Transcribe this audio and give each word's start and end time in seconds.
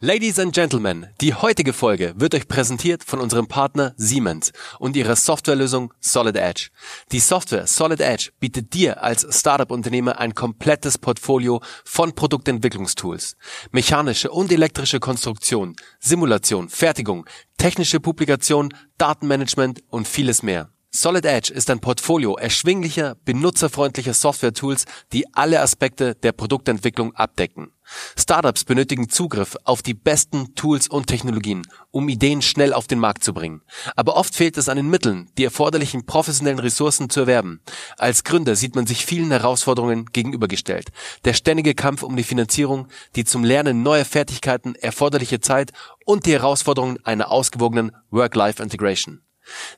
Ladies 0.00 0.38
and 0.38 0.54
Gentlemen, 0.54 1.06
die 1.22 1.32
heutige 1.32 1.72
Folge 1.72 2.12
wird 2.18 2.34
euch 2.34 2.46
präsentiert 2.48 3.02
von 3.02 3.18
unserem 3.18 3.46
Partner 3.46 3.94
Siemens 3.96 4.52
und 4.78 4.94
ihrer 4.94 5.16
Softwarelösung 5.16 5.94
Solid 6.00 6.36
Edge. 6.36 6.68
Die 7.12 7.18
Software 7.18 7.66
Solid 7.66 8.02
Edge 8.02 8.28
bietet 8.38 8.74
dir 8.74 9.02
als 9.02 9.26
Startup-Unternehmer 9.30 10.18
ein 10.18 10.34
komplettes 10.34 10.98
Portfolio 10.98 11.62
von 11.86 12.14
Produktentwicklungstools. 12.14 13.38
Mechanische 13.70 14.30
und 14.30 14.52
elektrische 14.52 15.00
Konstruktion, 15.00 15.74
Simulation, 15.98 16.68
Fertigung, 16.68 17.24
technische 17.56 17.98
Publikation, 17.98 18.74
Datenmanagement 18.98 19.82
und 19.88 20.06
vieles 20.06 20.42
mehr. 20.42 20.75
Solid 20.96 21.26
Edge 21.26 21.52
ist 21.52 21.68
ein 21.68 21.80
Portfolio 21.80 22.38
erschwinglicher, 22.38 23.16
benutzerfreundlicher 23.26 24.14
Software-Tools, 24.14 24.86
die 25.12 25.26
alle 25.34 25.60
Aspekte 25.60 26.14
der 26.14 26.32
Produktentwicklung 26.32 27.14
abdecken. 27.14 27.70
Startups 28.18 28.64
benötigen 28.64 29.10
Zugriff 29.10 29.58
auf 29.64 29.82
die 29.82 29.92
besten 29.92 30.54
Tools 30.54 30.88
und 30.88 31.06
Technologien, 31.06 31.66
um 31.90 32.08
Ideen 32.08 32.40
schnell 32.40 32.72
auf 32.72 32.86
den 32.86 32.98
Markt 32.98 33.24
zu 33.24 33.34
bringen. 33.34 33.60
Aber 33.94 34.16
oft 34.16 34.34
fehlt 34.34 34.56
es 34.56 34.70
an 34.70 34.78
den 34.78 34.88
Mitteln, 34.88 35.30
die 35.36 35.44
erforderlichen 35.44 36.06
professionellen 36.06 36.60
Ressourcen 36.60 37.10
zu 37.10 37.20
erwerben. 37.20 37.60
Als 37.98 38.24
Gründer 38.24 38.56
sieht 38.56 38.74
man 38.74 38.86
sich 38.86 39.04
vielen 39.04 39.30
Herausforderungen 39.30 40.06
gegenübergestellt. 40.06 40.88
Der 41.26 41.34
ständige 41.34 41.74
Kampf 41.74 42.04
um 42.04 42.16
die 42.16 42.24
Finanzierung, 42.24 42.88
die 43.16 43.24
zum 43.24 43.44
Lernen 43.44 43.82
neuer 43.82 44.06
Fertigkeiten 44.06 44.74
erforderliche 44.74 45.40
Zeit 45.40 45.72
und 46.06 46.24
die 46.24 46.32
Herausforderungen 46.32 47.04
einer 47.04 47.30
ausgewogenen 47.30 47.92
Work-Life-Integration. 48.10 49.20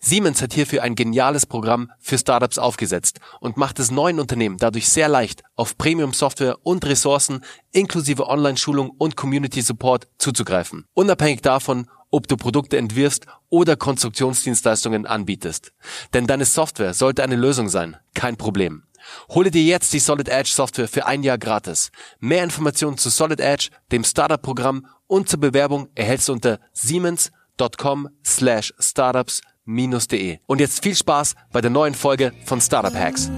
Siemens 0.00 0.42
hat 0.42 0.52
hierfür 0.52 0.82
ein 0.82 0.94
geniales 0.94 1.46
Programm 1.46 1.90
für 1.98 2.18
Startups 2.18 2.58
aufgesetzt 2.58 3.20
und 3.40 3.56
macht 3.56 3.78
es 3.78 3.90
neuen 3.90 4.20
Unternehmen 4.20 4.56
dadurch 4.58 4.88
sehr 4.88 5.08
leicht, 5.08 5.42
auf 5.56 5.76
Premium-Software 5.78 6.56
und 6.62 6.84
Ressourcen 6.86 7.44
inklusive 7.72 8.26
Online-Schulung 8.26 8.90
und 8.90 9.16
Community-Support 9.16 10.08
zuzugreifen. 10.18 10.86
Unabhängig 10.94 11.42
davon, 11.42 11.88
ob 12.10 12.26
du 12.26 12.36
Produkte 12.36 12.78
entwirfst 12.78 13.26
oder 13.50 13.76
Konstruktionsdienstleistungen 13.76 15.06
anbietest. 15.06 15.72
Denn 16.14 16.26
deine 16.26 16.44
Software 16.44 16.94
sollte 16.94 17.22
eine 17.22 17.36
Lösung 17.36 17.68
sein, 17.68 17.96
kein 18.14 18.36
Problem. 18.36 18.84
Hole 19.30 19.50
dir 19.50 19.62
jetzt 19.62 19.92
die 19.92 19.98
Solid 19.98 20.28
Edge 20.28 20.50
Software 20.52 20.88
für 20.88 21.06
ein 21.06 21.22
Jahr 21.22 21.38
gratis. 21.38 21.90
Mehr 22.18 22.44
Informationen 22.44 22.98
zu 22.98 23.10
Solid 23.10 23.40
Edge, 23.40 23.68
dem 23.92 24.04
Startup-Programm 24.04 24.86
und 25.06 25.28
zur 25.28 25.40
Bewerbung 25.40 25.88
erhältst 25.94 26.28
du 26.28 26.32
unter 26.32 26.60
siemens.com 26.72 28.08
slash 28.24 28.74
startups 28.78 29.40
startup-de. 29.68 30.38
Und 30.46 30.60
jetzt 30.60 30.82
viel 30.82 30.94
Spaß 30.94 31.34
bei 31.52 31.60
der 31.60 31.70
neuen 31.70 31.94
Folge 31.94 32.32
von 32.44 32.60
Startup 32.60 32.94
Hacks. 32.94 33.30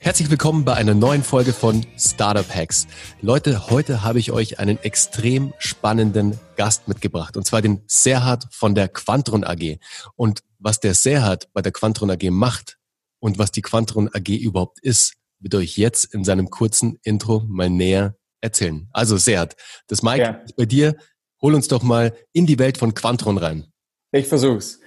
Herzlich 0.00 0.30
willkommen 0.30 0.64
bei 0.64 0.74
einer 0.74 0.94
neuen 0.94 1.22
Folge 1.22 1.52
von 1.52 1.86
Startup 1.96 2.48
Hacks. 2.52 2.86
Leute, 3.20 3.68
heute 3.70 4.02
habe 4.02 4.18
ich 4.18 4.32
euch 4.32 4.58
einen 4.58 4.78
extrem 4.82 5.52
spannenden 5.58 6.40
Gast 6.56 6.88
mitgebracht, 6.88 7.36
und 7.36 7.46
zwar 7.46 7.60
den 7.60 7.82
Serhat 7.86 8.48
von 8.50 8.74
der 8.74 8.88
Quantron 8.88 9.44
AG. 9.44 9.78
Und 10.16 10.40
was 10.58 10.80
der 10.80 10.94
Serhat 10.94 11.48
bei 11.52 11.62
der 11.62 11.72
Quantron 11.72 12.10
AG 12.10 12.30
macht 12.30 12.78
und 13.20 13.38
was 13.38 13.50
die 13.52 13.62
Quantron 13.62 14.08
AG 14.12 14.28
überhaupt 14.28 14.78
ist, 14.80 15.14
wird 15.40 15.54
euch 15.54 15.76
jetzt 15.76 16.12
in 16.14 16.24
seinem 16.24 16.50
kurzen 16.50 16.98
Intro 17.02 17.44
mal 17.46 17.70
näher 17.70 18.16
erzählen. 18.40 18.88
Also 18.92 19.16
Serhat, 19.16 19.56
das 19.86 20.02
Mike 20.02 20.20
ja. 20.20 20.30
ist 20.44 20.56
bei 20.56 20.66
dir. 20.66 20.96
Hol 21.40 21.54
uns 21.54 21.68
doch 21.68 21.82
mal 21.82 22.16
in 22.32 22.46
die 22.46 22.58
Welt 22.58 22.78
von 22.78 22.94
Quantron 22.94 23.38
rein. 23.38 23.66
Ich 24.10 24.26
versuch's. 24.26 24.80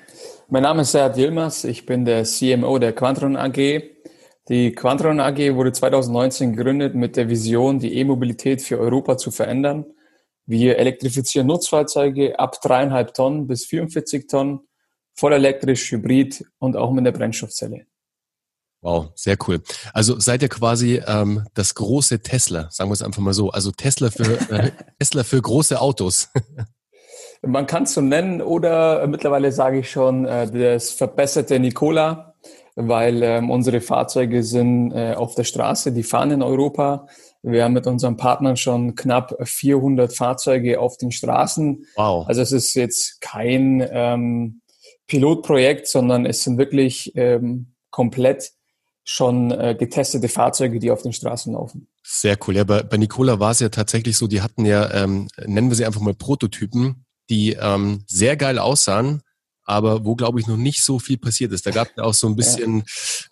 Mein 0.49 0.64
Name 0.64 0.81
ist 0.81 0.92
Serhat 0.92 1.17
Yilmaz, 1.17 1.64
ich 1.64 1.86
bin 1.86 2.03
der 2.03 2.25
CMO 2.25 2.77
der 2.77 2.94
Quantron 2.94 3.38
AG. 3.38 3.83
Die 4.49 4.73
Quantron 4.73 5.22
AG 5.22 5.55
wurde 5.55 5.71
2019 5.71 6.55
gegründet 6.58 6.93
mit 6.93 7.15
der 7.15 7.30
Vision, 7.30 7.80
die 7.80 7.95
E-Mobilität 7.95 8.61
für 8.61 8.77
Europa 8.77 9.17
zu 9.17 9.32
verändern. 9.32 9.86
Wir 10.45 10.77
elektrifizieren 10.77 11.48
Nutzfahrzeuge 11.48 12.38
ab 12.38 12.59
dreieinhalb 12.61 13.14
Tonnen 13.14 13.48
bis 13.48 13.65
44 13.65 14.27
Tonnen, 14.27 14.59
voll 15.14 15.33
elektrisch, 15.33 15.92
hybrid 15.92 16.45
und 16.60 16.76
auch 16.76 16.92
mit 16.92 17.05
der 17.05 17.11
Brennstoffzelle. 17.11 17.86
Wow, 18.82 19.11
sehr 19.14 19.38
cool. 19.48 19.61
Also 19.94 20.20
seid 20.20 20.42
ihr 20.42 20.49
quasi 20.49 21.02
ähm, 21.05 21.45
das 21.54 21.76
große 21.76 22.22
Tesla, 22.22 22.67
sagen 22.72 22.89
wir 22.89 22.94
es 22.94 23.04
einfach 23.04 23.21
mal 23.21 23.33
so. 23.33 23.52
Also 23.52 23.71
Tesla 23.71 24.10
für 24.10 24.39
äh, 24.52 24.71
Tesla 25.00 25.23
für 25.23 25.42
große 25.42 25.80
Autos. 25.80 26.30
Man 27.44 27.67
kann 27.67 27.83
es 27.83 27.94
so 27.94 28.02
nennen 28.02 28.42
oder 28.42 29.05
mittlerweile 29.08 29.52
sage 29.52 29.80
ich 29.80 29.92
schon 29.92 30.26
äh, 30.26 30.50
das 30.50 30.92
verbesserte 30.92 31.60
Nikola 31.60 32.32
weil 32.76 33.21
ähm, 33.23 33.50
unsere 33.50 33.82
Fahrzeuge 33.82 34.44
sind 34.44 34.92
äh, 34.92 35.14
auf 35.14 35.36
der 35.36 35.44
Straße, 35.44 35.92
die 35.92 36.04
fahren 36.04 36.32
in 36.32 36.42
Europa. 36.42 37.08
Wir 37.44 37.64
haben 37.64 37.73
mit 37.73 37.88
unseren 37.88 38.17
Partnern 38.17 38.55
schon 38.55 38.95
knapp 38.95 39.36
400 39.42 40.16
Fahrzeuge 40.16 40.80
auf 40.80 40.98
den 40.98 41.11
Straßen. 41.11 41.86
Wow. 41.95 42.27
Also 42.27 42.42
es 42.42 42.52
ist 42.52 42.76
jetzt 42.76 43.20
kein 43.20 43.86
ähm, 43.92 44.61
Pilotprojekt, 45.11 45.89
sondern 45.89 46.26
es 46.26 46.42
sind 46.42 46.58
wirklich 46.58 47.11
ähm, 47.16 47.73
komplett 47.89 48.54
schon 49.04 49.52
äh, 49.52 49.76
getestete 49.77 50.30
Fahrzeuge, 50.30 50.80
die 50.80 50.89
auf 50.89 51.02
den 51.02 51.11
Straßen 51.11 51.52
laufen. 51.52 51.89
Sehr 52.02 52.38
cool. 52.48 52.55
Ja, 52.55 52.64
bei, 52.64 52.82
bei 52.82 52.95
Nicola 52.95 53.38
war 53.38 53.52
es 53.52 53.60
ja 53.60 53.67
tatsächlich 53.67 54.16
so, 54.16 54.27
die 54.27 54.42
hatten 54.42 54.64
ja, 54.66 54.89
ähm, 54.94 55.27
nennen 55.45 55.67
wir 55.67 55.76
sie 55.76 55.86
einfach 55.86 56.00
mal 56.00 56.14
Prototypen, 56.14 57.04
die 57.30 57.58
ähm, 57.60 58.05
sehr 58.08 58.38
geil 58.38 58.58
aussahen, 58.58 59.21
aber 59.71 60.04
wo, 60.04 60.15
glaube 60.15 60.39
ich, 60.39 60.48
noch 60.48 60.58
nicht 60.58 60.83
so 60.83 60.99
viel 60.99 61.17
passiert 61.17 61.54
ist. 61.54 61.65
Da 61.65 61.71
gab 61.71 61.87
es 61.95 62.04
auch 62.04 62.14
so 62.14 62.27
ein 62.27 62.36
bisschen, 62.36 62.83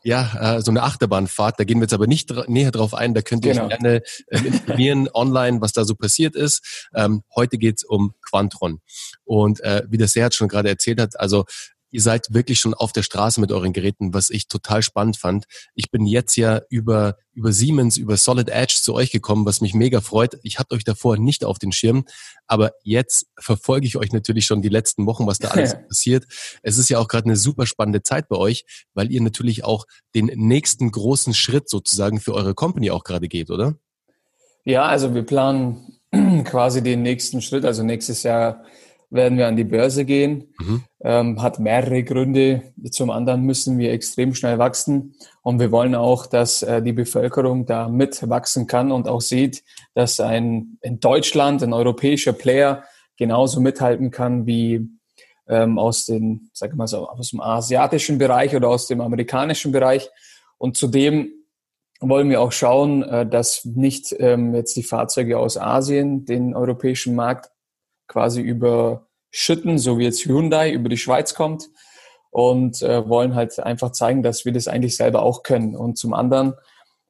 ja, 0.04 0.32
ja 0.34 0.56
äh, 0.56 0.62
so 0.62 0.72
eine 0.72 0.84
Achterbahnfahrt. 0.84 1.60
Da 1.60 1.66
gehen 1.66 1.78
wir 1.80 1.84
jetzt 1.84 1.94
aber 1.94 2.08
nicht 2.08 2.32
dra 2.32 2.46
näher 2.48 2.72
drauf 2.72 2.94
ein. 2.94 3.14
Da 3.14 3.22
könnt 3.22 3.46
ihr 3.46 3.54
genau. 3.54 3.66
euch 3.66 3.78
gerne 3.78 4.02
äh, 4.28 4.40
informieren 4.40 5.10
online, 5.14 5.60
was 5.60 5.74
da 5.74 5.84
so 5.84 5.96
passiert 5.96 6.36
ist. 6.36 6.88
Ähm, 6.96 7.24
heute 7.36 7.58
geht's 7.58 7.84
um 7.84 8.14
Quantron. 8.22 8.80
Und 9.26 9.60
äh, 9.62 9.84
wie 9.90 9.98
das 9.98 10.14
Serhat 10.14 10.34
schon 10.34 10.48
gerade 10.48 10.70
erzählt 10.70 11.02
hat, 11.02 11.20
also 11.20 11.46
ihr 11.92 12.02
seid 12.02 12.34
wirklich 12.34 12.60
schon 12.60 12.74
auf 12.74 12.92
der 12.92 13.04
Straße 13.04 13.42
mit 13.42 13.52
euren 13.52 13.74
Geräten, 13.74 14.14
was 14.14 14.30
ich 14.30 14.48
total 14.48 14.82
spannend 14.82 15.18
fand. 15.18 15.46
Ich 15.74 15.92
bin 15.92 16.06
jetzt 16.06 16.36
ja 16.36 16.62
über, 16.70 17.18
über 17.34 17.52
Siemens, 17.52 17.98
über 17.98 18.18
Solid 18.18 18.50
Edge 18.50 18.78
zu 18.82 18.94
euch 18.94 19.12
gekommen, 19.12 19.46
was 19.46 19.62
mich 19.62 19.74
mega 19.74 20.02
freut. 20.02 20.38
Ich 20.44 20.60
hatte 20.60 20.76
euch 20.76 20.84
davor 20.84 21.18
nicht 21.18 21.44
auf 21.44 21.60
den 21.60 21.72
Schirm, 21.72 22.06
aber 22.48 22.72
jetzt 22.84 23.28
verfolge 23.40 23.88
ich 23.88 23.98
euch 23.98 24.12
natürlich 24.12 24.46
schon 24.46 24.62
die 24.62 24.70
letzten 24.70 25.06
Wochen, 25.06 25.28
was 25.28 25.40
da 25.40 25.48
alles 25.50 25.76
passiert. 25.88 26.26
Es 26.62 26.78
ist 26.78 26.90
ja 26.90 27.00
auch 27.00 27.08
gerade 27.08 27.26
eine 27.26 27.36
super 27.36 27.66
spannende 27.66 28.04
Zeit 28.04 28.30
bei 28.30 28.38
euch, 28.38 28.66
weil 28.94 29.12
ihr 29.12 29.22
natürlich 29.22 29.64
auch 29.64 29.86
den 30.16 30.26
nächsten 30.26 30.92
großen 30.92 31.34
Schritt 31.34 31.70
sozusagen 31.70 32.20
für 32.20 32.34
eure 32.34 32.54
Company 32.54 32.92
auch 32.92 33.04
gerade 33.04 33.28
geht, 33.28 33.50
oder? 33.50 33.76
Ja, 34.66 34.84
also 34.84 35.16
wir 35.16 35.24
planen 35.24 36.00
quasi 36.46 36.84
den 36.84 37.02
nächsten 37.02 37.42
Schritt, 37.42 37.66
also 37.66 37.84
nächstes 37.84 38.24
Jahr 38.24 38.64
werden 39.10 39.38
wir 39.38 39.48
an 39.48 39.56
die 39.56 39.64
Börse 39.64 40.06
gehen. 40.06 40.54
Mhm. 40.60 40.84
Ähm, 41.02 41.42
hat 41.42 41.60
mehrere 41.60 42.04
Gründe. 42.04 42.62
Zum 42.92 43.10
anderen 43.10 43.44
müssen 43.44 43.78
wir 43.80 43.92
extrem 43.92 44.36
schnell 44.36 44.60
wachsen 44.60 45.16
und 45.42 45.60
wir 45.60 45.72
wollen 45.72 45.96
auch, 45.96 46.26
dass 46.26 46.62
äh, 46.62 46.82
die 46.82 46.94
Bevölkerung 46.94 47.66
da 47.66 47.88
mitwachsen 47.88 48.68
kann 48.68 48.92
und 48.92 49.08
auch 49.08 49.22
sieht, 49.22 49.64
dass 49.94 50.20
ein 50.20 50.78
in 50.82 51.00
Deutschland 51.00 51.64
ein 51.64 51.74
europäischer 51.74 52.34
Player 52.34 52.84
genauso 53.18 53.60
mithalten 53.60 54.12
kann 54.12 54.46
wie 54.46 54.88
ähm, 55.48 55.80
aus 55.80 56.06
den, 56.06 56.50
sag 56.54 56.72
ich 56.72 56.76
mal 56.76 56.88
so, 56.88 57.08
aus 57.10 57.32
dem 57.32 57.42
asiatischen 57.42 58.18
Bereich 58.18 58.56
oder 58.56 58.70
aus 58.70 58.88
dem 58.88 59.02
amerikanischen 59.02 59.72
Bereich. 59.72 60.10
Und 60.58 60.78
zudem 60.78 61.32
wollen 62.00 62.30
wir 62.30 62.42
auch 62.42 62.52
schauen, 62.52 63.04
äh, 63.04 63.28
dass 63.28 63.66
nicht 63.66 64.16
ähm, 64.20 64.54
jetzt 64.54 64.76
die 64.76 64.84
Fahrzeuge 64.84 65.38
aus 65.40 65.58
Asien 65.58 66.26
den 66.26 66.56
europäischen 66.56 67.16
Markt 67.16 67.50
quasi 68.10 68.42
überschütten, 68.42 69.78
so 69.78 69.98
wie 69.98 70.04
jetzt 70.04 70.26
Hyundai 70.26 70.72
über 70.74 70.90
die 70.90 70.98
Schweiz 70.98 71.34
kommt 71.34 71.70
und 72.32 72.82
äh, 72.82 73.08
wollen 73.08 73.36
halt 73.36 73.58
einfach 73.60 73.92
zeigen, 73.92 74.22
dass 74.22 74.44
wir 74.44 74.52
das 74.52 74.68
eigentlich 74.68 74.98
selber 74.98 75.22
auch 75.22 75.44
können. 75.44 75.76
Und 75.76 75.98
zum 75.98 76.14
anderen 76.14 76.56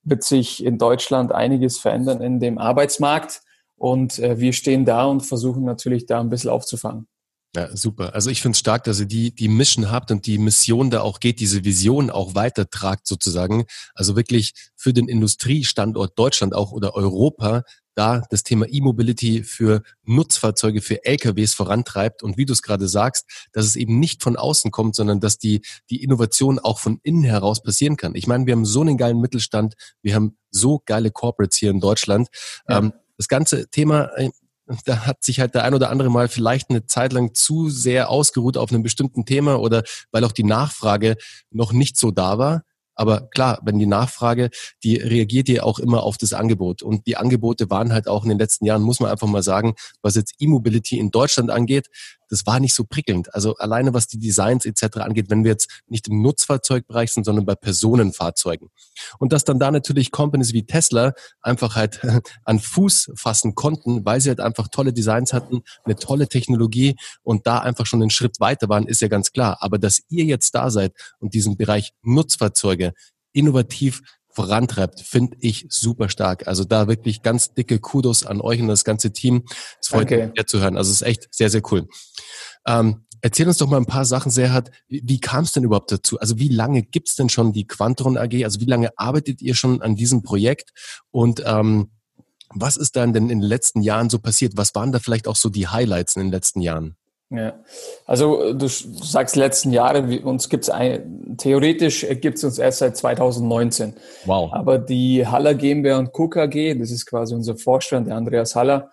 wird 0.03 0.23
sich 0.23 0.63
in 0.63 0.77
Deutschland 0.77 1.31
einiges 1.31 1.79
verändern 1.79 2.21
in 2.21 2.39
dem 2.39 2.59
Arbeitsmarkt 2.59 3.41
und 3.75 4.19
äh, 4.19 4.39
wir 4.39 4.53
stehen 4.53 4.85
da 4.85 5.05
und 5.05 5.21
versuchen 5.21 5.63
natürlich 5.63 6.05
da 6.05 6.19
ein 6.19 6.29
bisschen 6.29 6.51
aufzufangen. 6.51 7.07
Ja, 7.55 7.75
super. 7.75 8.13
Also 8.13 8.29
ich 8.29 8.43
finde 8.43 8.55
es 8.55 8.59
stark, 8.59 8.83
dass 8.83 8.99
ihr 8.99 9.07
die, 9.07 9.33
die 9.33 9.47
Mission 9.47 9.89
habt 9.89 10.11
und 10.11 10.27
die 10.27 10.37
Mission 10.37 10.91
da 10.91 11.01
auch 11.01 11.19
geht, 11.19 11.39
diese 11.39 11.65
Vision 11.65 12.11
auch 12.11 12.35
weitertragt 12.35 13.07
sozusagen. 13.07 13.65
Also 13.95 14.15
wirklich 14.15 14.53
für 14.75 14.93
den 14.93 15.07
Industriestandort 15.07 16.17
Deutschland 16.19 16.53
auch 16.53 16.71
oder 16.71 16.93
Europa 16.93 17.63
da 17.99 18.23
das 18.29 18.43
Thema 18.43 18.65
E-Mobility 18.69 19.43
für 19.43 19.83
Nutzfahrzeuge, 20.05 20.81
für 20.81 21.03
LKWs 21.03 21.53
vorantreibt 21.53 22.23
und 22.23 22.37
wie 22.37 22.45
du 22.45 22.53
es 22.53 22.61
gerade 22.61 22.87
sagst, 22.87 23.49
dass 23.51 23.65
es 23.65 23.75
eben 23.75 23.99
nicht 23.99 24.23
von 24.23 24.37
außen 24.37 24.71
kommt, 24.71 24.95
sondern 24.95 25.19
dass 25.19 25.37
die, 25.37 25.61
die 25.89 26.01
Innovation 26.01 26.59
auch 26.59 26.79
von 26.79 27.01
innen 27.03 27.23
heraus 27.23 27.61
passieren 27.61 27.97
kann. 27.97 28.15
Ich 28.15 28.25
meine, 28.25 28.45
wir 28.45 28.53
haben 28.53 28.65
so 28.65 28.79
einen 28.81 28.97
geilen 28.97 29.19
Mittelstand, 29.19 29.75
wir 30.01 30.15
haben 30.15 30.37
so 30.49 30.81
geile 30.85 31.11
Corporates 31.11 31.57
hier 31.57 31.71
in 31.71 31.81
Deutschland. 31.81 32.29
Ja. 32.69 32.77
Ähm, 32.77 32.93
das 33.17 33.27
ganze 33.27 33.69
Thema, 33.69 34.09
äh, 34.15 34.29
da 34.85 35.05
hat 35.05 35.23
sich 35.23 35.41
halt 35.41 35.53
der 35.53 35.65
ein 35.65 35.73
oder 35.73 35.89
andere 35.89 36.09
mal 36.09 36.29
vielleicht 36.29 36.69
eine 36.69 36.85
Zeit 36.85 37.11
lang 37.11 37.33
zu 37.33 37.69
sehr 37.69 38.09
ausgeruht 38.09 38.55
auf 38.55 38.71
einem 38.71 38.83
bestimmten 38.83 39.25
Thema 39.25 39.59
oder 39.59 39.83
weil 40.11 40.23
auch 40.23 40.31
die 40.31 40.43
Nachfrage 40.43 41.17
noch 41.51 41.73
nicht 41.73 41.97
so 41.97 42.11
da 42.11 42.37
war. 42.37 42.63
Aber 42.99 43.29
klar, 43.29 43.59
wenn 43.63 43.79
die 43.79 43.85
Nachfrage, 43.85 44.49
die 44.83 44.97
reagiert 44.97 45.47
ja 45.47 45.63
auch 45.63 45.79
immer 45.79 46.03
auf 46.03 46.17
das 46.17 46.33
Angebot. 46.33 46.83
Und 46.83 47.07
die 47.07 47.15
Angebote 47.15 47.69
waren 47.69 47.93
halt 47.93 48.09
auch 48.09 48.23
in 48.23 48.29
den 48.29 48.37
letzten 48.37 48.65
Jahren, 48.65 48.81
muss 48.81 48.99
man 48.99 49.09
einfach 49.09 49.25
mal 49.27 49.41
sagen, 49.41 49.75
was 50.01 50.15
jetzt 50.15 50.35
E-Mobility 50.39 50.99
in 50.99 51.09
Deutschland 51.09 51.49
angeht, 51.49 51.87
das 52.29 52.45
war 52.45 52.59
nicht 52.59 52.73
so 52.73 52.83
prickelnd. 52.83 53.33
Also 53.33 53.55
alleine 53.55 53.93
was 53.93 54.07
die 54.07 54.19
Designs 54.19 54.65
etc. 54.65 54.97
angeht, 54.97 55.29
wenn 55.29 55.43
wir 55.43 55.51
jetzt 55.51 55.81
nicht 55.87 56.07
im 56.07 56.21
Nutzfahrzeugbereich 56.21 57.11
sind, 57.11 57.25
sondern 57.25 57.45
bei 57.45 57.55
Personenfahrzeugen. 57.55 58.69
Und 59.17 59.33
dass 59.33 59.43
dann 59.43 59.59
da 59.59 59.71
natürlich 59.71 60.11
Companies 60.11 60.53
wie 60.53 60.65
Tesla 60.65 61.13
einfach 61.41 61.75
halt 61.75 61.99
an 62.43 62.59
Fuß 62.59 63.11
fassen 63.15 63.55
konnten, 63.55 64.05
weil 64.05 64.21
sie 64.21 64.29
halt 64.29 64.39
einfach 64.39 64.67
tolle 64.69 64.93
Designs 64.93 65.33
hatten, 65.33 65.61
eine 65.83 65.95
tolle 65.95 66.27
Technologie 66.27 66.95
und 67.23 67.47
da 67.47 67.59
einfach 67.59 67.85
schon 67.85 68.01
einen 68.01 68.11
Schritt 68.11 68.39
weiter 68.39 68.69
waren, 68.69 68.87
ist 68.87 69.01
ja 69.01 69.07
ganz 69.07 69.31
klar. 69.31 69.57
Aber 69.61 69.77
dass 69.77 70.01
ihr 70.09 70.25
jetzt 70.25 70.55
da 70.55 70.69
seid 70.69 70.93
und 71.19 71.33
diesen 71.33 71.57
Bereich 71.57 71.91
Nutzfahrzeuge 72.03 72.93
innovativ 73.33 74.01
vorantreibt, 74.39 75.01
finde 75.01 75.35
ich 75.41 75.65
super 75.67 76.07
stark. 76.07 76.47
Also 76.47 76.63
da 76.63 76.87
wirklich 76.87 77.23
ganz 77.23 77.53
dicke 77.55 77.77
Kudos 77.77 78.25
an 78.25 78.39
euch 78.39 78.61
und 78.61 78.69
das 78.69 78.85
ganze 78.85 79.11
Team. 79.11 79.43
Es 79.81 79.89
freut 79.89 80.09
mich 80.09 80.45
zu 80.45 80.61
hören. 80.61 80.77
Also 80.77 80.91
es 80.91 81.01
ist 81.01 81.07
echt 81.07 81.27
sehr, 81.29 81.49
sehr 81.49 81.61
cool. 81.69 81.89
Ähm, 82.65 83.03
erzähl 83.19 83.49
uns 83.49 83.57
doch 83.57 83.67
mal 83.67 83.75
ein 83.75 83.85
paar 83.85 84.05
Sachen, 84.05 84.31
Serhat. 84.31 84.71
Wie, 84.87 85.01
wie 85.03 85.19
kam 85.19 85.43
es 85.43 85.51
denn 85.51 85.65
überhaupt 85.65 85.91
dazu? 85.91 86.17
Also 86.21 86.39
wie 86.39 86.47
lange 86.47 86.83
gibt's 86.83 87.17
denn 87.17 87.27
schon 87.27 87.51
die 87.51 87.67
Quantron 87.67 88.17
AG? 88.17 88.45
Also 88.45 88.61
wie 88.61 88.65
lange 88.65 88.97
arbeitet 88.97 89.41
ihr 89.41 89.55
schon 89.55 89.81
an 89.81 89.97
diesem 89.97 90.23
Projekt? 90.23 90.71
Und 91.11 91.43
ähm, 91.45 91.91
was 92.51 92.77
ist 92.77 92.95
dann 92.95 93.11
denn 93.11 93.23
in 93.23 93.41
den 93.41 93.41
letzten 93.41 93.81
Jahren 93.81 94.09
so 94.09 94.19
passiert? 94.19 94.53
Was 94.55 94.73
waren 94.73 94.93
da 94.93 94.99
vielleicht 94.99 95.27
auch 95.27 95.35
so 95.35 95.49
die 95.49 95.67
Highlights 95.67 96.15
in 96.15 96.21
den 96.21 96.31
letzten 96.31 96.61
Jahren? 96.61 96.95
Ja, 97.31 97.59
also 98.07 98.53
du 98.53 98.67
sagst 98.67 99.35
letzten 99.35 99.71
Jahre, 99.71 100.21
uns 100.21 100.49
gibt's 100.49 100.67
ein, 100.67 101.35
theoretisch 101.37 102.03
gibt's 102.21 102.43
uns 102.43 102.57
erst 102.57 102.79
seit 102.79 102.97
2019. 102.97 103.93
Wow. 104.25 104.51
Aber 104.51 104.79
die 104.79 105.27
Haller 105.27 105.53
GmbH 105.53 105.99
und 105.99 106.11
Co. 106.11 106.27
KG, 106.27 106.73
das 106.73 106.89
ist 106.89 107.05
quasi 107.05 107.35
unser 107.35 107.55
Vorstand, 107.55 108.07
der 108.07 108.15
Andreas 108.15 108.55
Haller, 108.55 108.89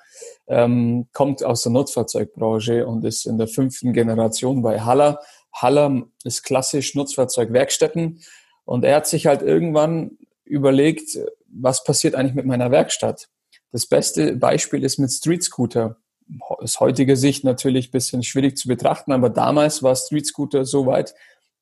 ähm, 0.48 1.06
kommt 1.14 1.42
aus 1.42 1.62
der 1.62 1.72
Nutzfahrzeugbranche 1.72 2.86
und 2.86 3.06
ist 3.06 3.24
in 3.24 3.38
der 3.38 3.48
fünften 3.48 3.94
Generation 3.94 4.60
bei 4.60 4.80
Haller. 4.80 5.20
Haller 5.54 6.02
ist 6.22 6.42
klassisch 6.42 6.94
Nutzfahrzeugwerkstätten 6.94 8.20
und 8.66 8.84
er 8.84 8.96
hat 8.96 9.06
sich 9.06 9.26
halt 9.26 9.40
irgendwann 9.40 10.18
überlegt, 10.44 11.18
was 11.48 11.84
passiert 11.84 12.14
eigentlich 12.14 12.34
mit 12.34 12.44
meiner 12.44 12.70
Werkstatt? 12.70 13.28
Das 13.72 13.86
beste 13.86 14.36
Beispiel 14.36 14.84
ist 14.84 14.98
mit 14.98 15.10
Street 15.10 15.42
Scooter 15.42 15.96
aus 16.40 16.80
heutiger 16.80 17.16
Sicht 17.16 17.44
natürlich 17.44 17.88
ein 17.88 17.92
bisschen 17.92 18.22
schwierig 18.22 18.56
zu 18.56 18.68
betrachten, 18.68 19.12
aber 19.12 19.30
damals 19.30 19.82
war 19.82 19.94
Street 19.94 20.26
Scooter 20.26 20.64
so 20.64 20.86
weit, 20.86 21.14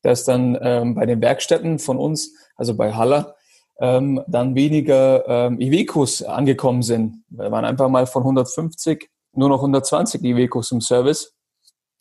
dass 0.03 0.25
dann 0.25 0.59
ähm, 0.61 0.95
bei 0.95 1.07
den 1.07 1.21
Werkstätten 1.21 1.79
von 1.79 1.99
uns, 1.99 2.35
also 2.57 2.77
bei 2.77 2.93
Haller, 2.93 3.37
ähm, 3.81 4.23
dann 4.27 4.55
weniger 4.55 5.27
ähm, 5.27 5.61
Iveco's 5.61 6.23
angekommen 6.23 6.83
sind. 6.83 7.25
Wir 7.29 7.51
waren 7.51 7.65
einfach 7.65 7.89
mal 7.89 8.07
von 8.07 8.23
150 8.23 9.09
nur 9.37 9.49
noch 9.49 9.59
120 9.59 10.23
Iveco's 10.23 10.71
im 10.71 10.81
Service, 10.81 11.35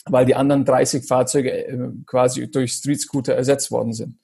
weil 0.06 0.26
die 0.26 0.36
anderen 0.36 0.66
30 0.66 1.06
Fahrzeuge 1.06 1.52
äh, 1.52 1.90
quasi 2.06 2.50
durch 2.50 2.74
Street 2.74 3.02
Scooter 3.02 3.34
ersetzt 3.34 3.72
worden 3.72 3.94
sind. 3.94 4.20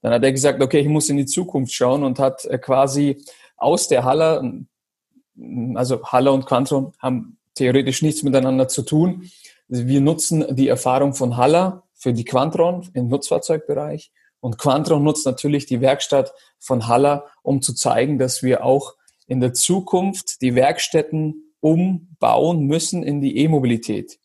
Dann 0.00 0.12
hat 0.12 0.22
er 0.22 0.32
gesagt, 0.32 0.62
okay, 0.62 0.78
ich 0.78 0.88
muss 0.88 1.08
in 1.08 1.16
die 1.16 1.26
Zukunft 1.26 1.72
schauen 1.72 2.04
und 2.04 2.18
hat 2.18 2.44
äh, 2.46 2.58
quasi 2.58 3.22
aus 3.56 3.88
der 3.88 4.04
Haller, 4.04 4.42
also 5.74 6.02
Haller 6.04 6.32
und 6.32 6.46
Quantron 6.46 6.92
haben 7.00 7.37
theoretisch 7.58 8.02
nichts 8.02 8.22
miteinander 8.22 8.68
zu 8.68 8.82
tun. 8.82 9.30
Wir 9.68 10.00
nutzen 10.00 10.56
die 10.56 10.68
Erfahrung 10.68 11.14
von 11.14 11.36
Haller 11.36 11.84
für 11.94 12.12
die 12.12 12.24
Quantron 12.24 12.88
im 12.94 13.08
Nutzfahrzeugbereich 13.08 14.10
und 14.40 14.58
Quantron 14.58 15.02
nutzt 15.02 15.26
natürlich 15.26 15.66
die 15.66 15.80
Werkstatt 15.80 16.32
von 16.58 16.86
Haller, 16.86 17.26
um 17.42 17.60
zu 17.60 17.74
zeigen, 17.74 18.18
dass 18.18 18.42
wir 18.42 18.64
auch 18.64 18.94
in 19.26 19.40
der 19.40 19.52
Zukunft 19.52 20.40
die 20.40 20.54
Werkstätten 20.54 21.52
umbauen 21.60 22.66
müssen 22.66 23.02
in 23.02 23.20
die 23.20 23.36
E-Mobilität. 23.38 24.18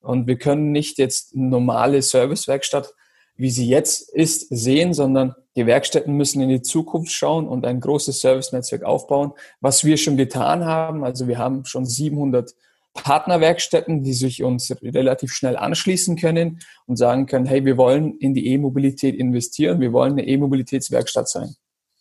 Und 0.00 0.26
wir 0.26 0.36
können 0.36 0.72
nicht 0.72 0.98
jetzt 0.98 1.36
normale 1.36 2.02
Servicewerkstatt, 2.02 2.92
wie 3.36 3.50
sie 3.50 3.68
jetzt 3.68 4.10
ist, 4.12 4.48
sehen, 4.50 4.92
sondern 4.92 5.34
die 5.56 5.66
Werkstätten 5.66 6.14
müssen 6.14 6.42
in 6.42 6.48
die 6.48 6.62
Zukunft 6.62 7.12
schauen 7.12 7.46
und 7.46 7.64
ein 7.64 7.80
großes 7.80 8.20
Servicenetzwerk 8.20 8.82
aufbauen, 8.82 9.32
was 9.60 9.84
wir 9.84 9.96
schon 9.96 10.16
getan 10.16 10.64
haben. 10.64 11.04
Also 11.04 11.28
wir 11.28 11.38
haben 11.38 11.64
schon 11.64 11.86
700 11.86 12.54
Partnerwerkstätten, 12.94 14.02
die 14.02 14.12
sich 14.12 14.42
uns 14.42 14.70
relativ 14.82 15.32
schnell 15.32 15.56
anschließen 15.56 16.16
können 16.16 16.60
und 16.86 16.96
sagen 16.96 17.26
können, 17.26 17.46
hey, 17.46 17.64
wir 17.64 17.76
wollen 17.76 18.18
in 18.18 18.34
die 18.34 18.48
E-Mobilität 18.48 19.14
investieren, 19.14 19.80
wir 19.80 19.92
wollen 19.92 20.12
eine 20.12 20.26
E-Mobilitätswerkstatt 20.26 21.28
sein. 21.28 21.54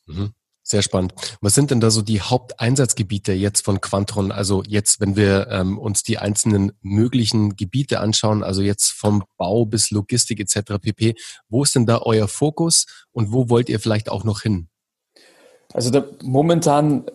Mhm. 0.06 0.34
Sehr 0.64 0.84
spannend. 0.84 1.14
Was 1.42 1.56
sind 1.56 1.72
denn 1.72 1.82
da 1.82 1.90
so 1.90 2.02
die 2.02 2.22
Haupteinsatzgebiete 2.22 3.34
jetzt 3.34 3.66
von 3.66 3.82
Quantron? 3.82 4.32
Also 4.32 4.64
jetzt, 4.68 5.02
wenn 5.02 5.16
wir 5.16 5.48
ähm, 5.50 5.78
uns 5.80 6.04
die 6.04 6.20
einzelnen 6.20 6.72
möglichen 6.82 7.56
Gebiete 7.56 8.00
anschauen, 8.00 8.44
also 8.44 8.62
jetzt 8.62 8.92
vom 8.92 9.24
Bau 9.38 9.66
bis 9.66 9.90
Logistik 9.90 10.40
etc. 10.40 10.80
pp. 10.80 11.16
Wo 11.50 11.64
ist 11.64 11.74
denn 11.76 11.88
da 11.88 12.00
euer 12.04 12.28
Fokus 12.28 12.86
und 13.12 13.34
wo 13.34 13.50
wollt 13.50 13.70
ihr 13.70 13.80
vielleicht 13.80 14.10
auch 14.10 14.24
noch 14.24 14.42
hin? 14.42 14.70
Also 15.74 15.90
da, 15.90 16.04
momentan 16.24 17.06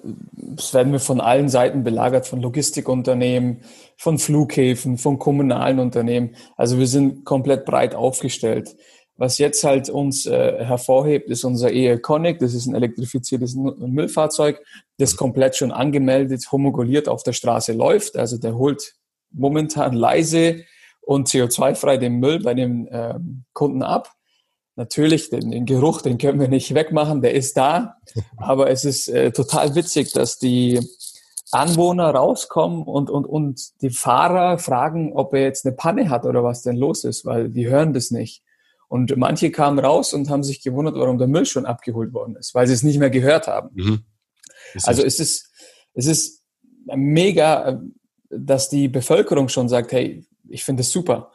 werden 0.73 0.93
wir 0.93 1.01
von 1.01 1.21
allen 1.21 1.49
Seiten 1.49 1.85
belagert, 1.85 2.27
von 2.27 2.41
Logistikunternehmen, 2.41 3.63
von 3.97 4.19
Flughäfen, 4.19 4.99
von 4.99 5.19
kommunalen 5.19 5.79
Unternehmen. 5.79 6.37
Also 6.57 6.79
wir 6.79 6.87
sind 6.87 7.25
komplett 7.25 7.65
breit 7.65 7.95
aufgestellt. 7.95 8.77
Was 9.19 9.39
jetzt 9.39 9.65
halt 9.65 9.89
uns 9.89 10.27
äh, 10.27 10.63
hervorhebt, 10.63 11.31
ist 11.31 11.45
unser 11.45 11.73
E-Iconic. 11.73 12.39
Das 12.39 12.53
ist 12.53 12.67
ein 12.67 12.75
elektrifiziertes 12.75 13.55
Müllfahrzeug, 13.55 14.63
das 14.99 15.17
komplett 15.17 15.57
schon 15.57 15.73
angemeldet, 15.73 16.47
homoguliert 16.53 17.09
auf 17.09 17.23
der 17.23 17.33
Straße 17.33 17.73
läuft. 17.73 18.17
Also 18.17 18.37
der 18.37 18.57
holt 18.57 18.95
momentan 19.33 19.95
leise 19.95 20.65
und 21.01 21.29
CO2-frei 21.29 21.97
den 21.97 22.19
Müll 22.19 22.41
bei 22.41 22.53
dem 22.53 22.89
äh, 22.89 23.15
Kunden 23.55 23.83
ab. 23.83 24.13
Natürlich, 24.77 25.31
den, 25.31 25.51
den, 25.51 25.65
Geruch, 25.65 26.03
den 26.03 26.19
können 26.19 26.39
wir 26.39 26.49
nicht 26.49 26.75
wegmachen, 26.75 27.23
der 27.23 27.35
ist 27.35 27.57
da. 27.57 27.97
Aber 28.37 28.71
es 28.71 28.85
ist 28.85 29.09
äh, 29.09 29.33
total 29.33 29.75
witzig, 29.75 30.13
dass 30.13 30.39
die 30.39 30.81
Anwohner 31.51 32.11
rauskommen 32.11 32.83
und, 32.83 33.09
und, 33.09 33.25
und 33.25 33.81
die 33.81 33.91
Fahrer 33.91 34.59
fragen, 34.59 35.13
ob 35.15 35.33
er 35.33 35.43
jetzt 35.43 35.65
eine 35.65 35.75
Panne 35.75 36.11
hat 36.11 36.27
oder 36.27 36.45
was 36.45 36.63
denn 36.63 36.77
los 36.77 37.05
ist, 37.05 37.25
weil 37.25 37.49
die 37.49 37.69
hören 37.69 37.95
das 37.95 38.11
nicht. 38.11 38.43
Und 38.89 39.17
manche 39.17 39.51
kamen 39.51 39.79
raus 39.79 40.13
und 40.13 40.29
haben 40.29 40.45
sich 40.45 40.63
gewundert, 40.63 40.97
warum 40.97 41.19
der 41.19 41.27
Müll 41.27 41.47
schon 41.47 41.67
abgeholt 41.67 42.13
worden 42.13 42.37
ist, 42.37 42.55
weil 42.55 42.67
sie 42.67 42.75
es 42.75 42.83
nicht 42.83 42.99
mehr 42.99 43.11
gehört 43.11 43.47
haben. 43.47 43.71
Mhm. 43.75 44.05
Also 44.83 45.03
es 45.03 45.19
ist, 45.19 45.51
es 45.95 46.07
ist 46.07 46.43
mega, 46.95 47.69
äh, 47.69 47.79
dass 48.29 48.69
die 48.69 48.89
Bevölkerung 48.89 49.49
schon 49.49 49.69
sagt, 49.69 49.93
hey, 49.93 50.27
ich 50.49 50.65
finde 50.65 50.83
es 50.83 50.91
super. 50.91 51.33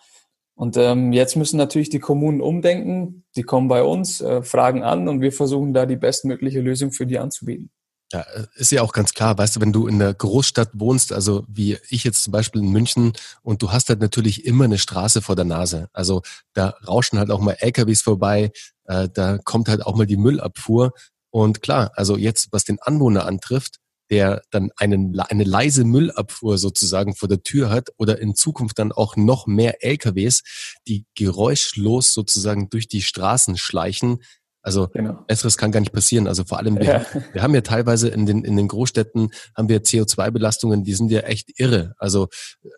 Und 0.62 0.78
ähm, 0.78 1.12
jetzt 1.12 1.36
müssen 1.38 1.58
natürlich 1.58 1.90
die 1.90 1.98
Kommunen 1.98 2.40
umdenken. 2.40 3.24
Die 3.36 3.42
kommen 3.42 3.68
bei 3.68 3.82
uns, 3.82 4.22
äh, 4.22 4.44
fragen 4.44 4.84
an 4.84 5.08
und 5.08 5.20
wir 5.20 5.32
versuchen 5.32 5.74
da 5.74 5.88
die 5.88 5.96
bestmögliche 5.96 6.62
Lösung 6.62 6.92
für 6.92 7.08
die 7.08 7.18
anzubieten. 7.18 7.72
Ja, 8.14 8.24
ist 8.54 8.72
ja 8.72 8.84
auch 8.84 8.94
ganz 8.94 9.16
klar, 9.16 9.36
weißt 9.36 9.56
du, 9.56 9.62
wenn 9.62 9.74
du 9.74 9.88
in 9.88 9.98
der 9.98 10.14
Großstadt 10.14 10.70
wohnst, 10.74 11.14
also 11.14 11.46
wie 11.48 11.80
ich 11.90 12.04
jetzt 12.04 12.24
zum 12.24 12.32
Beispiel 12.32 12.62
in 12.62 12.70
München, 12.70 13.14
und 13.42 13.64
du 13.64 13.72
hast 13.72 13.90
halt 13.90 14.02
natürlich 14.02 14.46
immer 14.46 14.66
eine 14.66 14.78
Straße 14.78 15.24
vor 15.24 15.36
der 15.36 15.46
Nase. 15.46 15.90
Also 15.94 16.22
da 16.54 16.76
rauschen 16.88 17.18
halt 17.18 17.32
auch 17.32 17.40
mal 17.40 17.58
LKWs 17.60 18.04
vorbei, 18.04 18.52
äh, 18.86 19.10
da 19.12 19.40
kommt 19.40 19.68
halt 19.68 19.84
auch 19.84 19.96
mal 19.96 20.06
die 20.06 20.18
Müllabfuhr. 20.18 20.92
Und 21.32 21.64
klar, 21.64 21.90
also 21.96 22.18
jetzt, 22.18 22.50
was 22.52 22.66
den 22.66 22.78
Anwohner 22.80 23.26
antrifft, 23.26 23.80
der 24.12 24.42
dann 24.52 24.70
einen, 24.76 25.18
eine 25.20 25.46
leise 25.46 25.86
Müllabfuhr 25.86 26.58
sozusagen 26.58 27.16
vor 27.16 27.30
der 27.30 27.44
Tür 27.44 27.70
hat 27.70 27.90
oder 27.98 28.20
in 28.20 28.36
Zukunft 28.36 28.78
dann 28.78 28.92
auch 28.92 29.16
noch 29.16 29.48
mehr 29.48 29.84
LKWs, 29.84 30.44
die 30.88 31.06
geräuschlos 31.16 32.14
sozusagen 32.14 32.70
durch 32.70 32.90
die 32.90 33.02
Straßen 33.02 33.58
schleichen. 33.58 34.20
Also 34.64 34.90
genau. 34.90 35.14
besseres 35.28 35.58
kann 35.58 35.72
gar 35.72 35.80
nicht 35.80 35.94
passieren. 35.94 36.28
Also 36.28 36.44
vor 36.44 36.60
allem, 36.60 36.78
wir, 36.78 36.86
ja. 36.86 37.06
wir 37.34 37.42
haben 37.42 37.56
ja 37.56 37.62
teilweise 37.62 38.10
in 38.10 38.26
den, 38.26 38.44
in 38.44 38.58
den 38.58 38.68
Großstädten 38.68 39.32
haben 39.56 39.70
wir 39.70 39.82
CO2-Belastungen, 39.82 40.84
die 40.84 40.94
sind 40.94 41.10
ja 41.10 41.22
echt 41.22 41.58
irre. 41.58 41.94
Also 41.98 42.28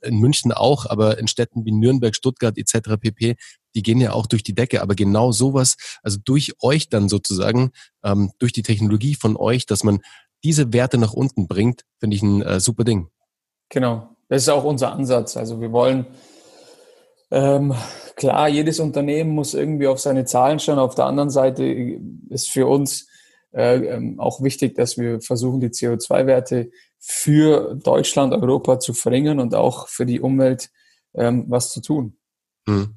in 0.03 0.19
München 0.19 0.51
auch, 0.51 0.85
aber 0.85 1.17
in 1.17 1.27
Städten 1.27 1.65
wie 1.65 1.71
Nürnberg, 1.71 2.15
Stuttgart 2.15 2.57
etc. 2.57 2.97
pp., 2.99 3.35
die 3.75 3.81
gehen 3.81 3.99
ja 3.99 4.13
auch 4.13 4.27
durch 4.27 4.43
die 4.43 4.53
Decke. 4.53 4.83
Aber 4.83 4.93
genau 4.93 5.31
sowas, 5.31 5.75
also 6.03 6.19
durch 6.23 6.53
euch 6.61 6.89
dann 6.89 7.09
sozusagen, 7.09 7.71
ähm, 8.03 8.31
durch 8.37 8.53
die 8.53 8.63
Technologie 8.63 9.15
von 9.15 9.35
euch, 9.35 9.65
dass 9.65 9.83
man 9.83 9.99
diese 10.43 10.73
Werte 10.73 10.97
nach 10.97 11.13
unten 11.13 11.47
bringt, 11.47 11.83
finde 11.99 12.15
ich 12.15 12.21
ein 12.21 12.41
äh, 12.41 12.59
super 12.59 12.83
Ding. 12.83 13.07
Genau, 13.69 14.09
das 14.29 14.43
ist 14.43 14.49
auch 14.49 14.63
unser 14.63 14.91
Ansatz. 14.93 15.37
Also 15.37 15.61
wir 15.61 15.71
wollen, 15.71 16.05
ähm, 17.31 17.73
klar, 18.15 18.49
jedes 18.49 18.79
Unternehmen 18.79 19.31
muss 19.31 19.53
irgendwie 19.53 19.87
auf 19.87 19.99
seine 19.99 20.25
Zahlen 20.25 20.59
schauen. 20.59 20.79
Auf 20.79 20.95
der 20.95 21.05
anderen 21.05 21.29
Seite 21.29 21.65
ist 22.29 22.49
für 22.49 22.67
uns 22.67 23.07
äh, 23.53 23.77
ähm, 23.77 24.19
auch 24.19 24.41
wichtig, 24.41 24.75
dass 24.75 24.97
wir 24.97 25.21
versuchen, 25.21 25.59
die 25.59 25.69
CO2-Werte 25.69 26.71
für 26.99 27.75
Deutschland, 27.75 28.33
Europa 28.33 28.79
zu 28.79 28.93
verringern 28.93 29.39
und 29.39 29.55
auch 29.55 29.87
für 29.87 30.05
die 30.05 30.21
Umwelt 30.21 30.69
ähm, 31.13 31.45
was 31.47 31.71
zu 31.71 31.81
tun. 31.81 32.17
Hm. 32.67 32.95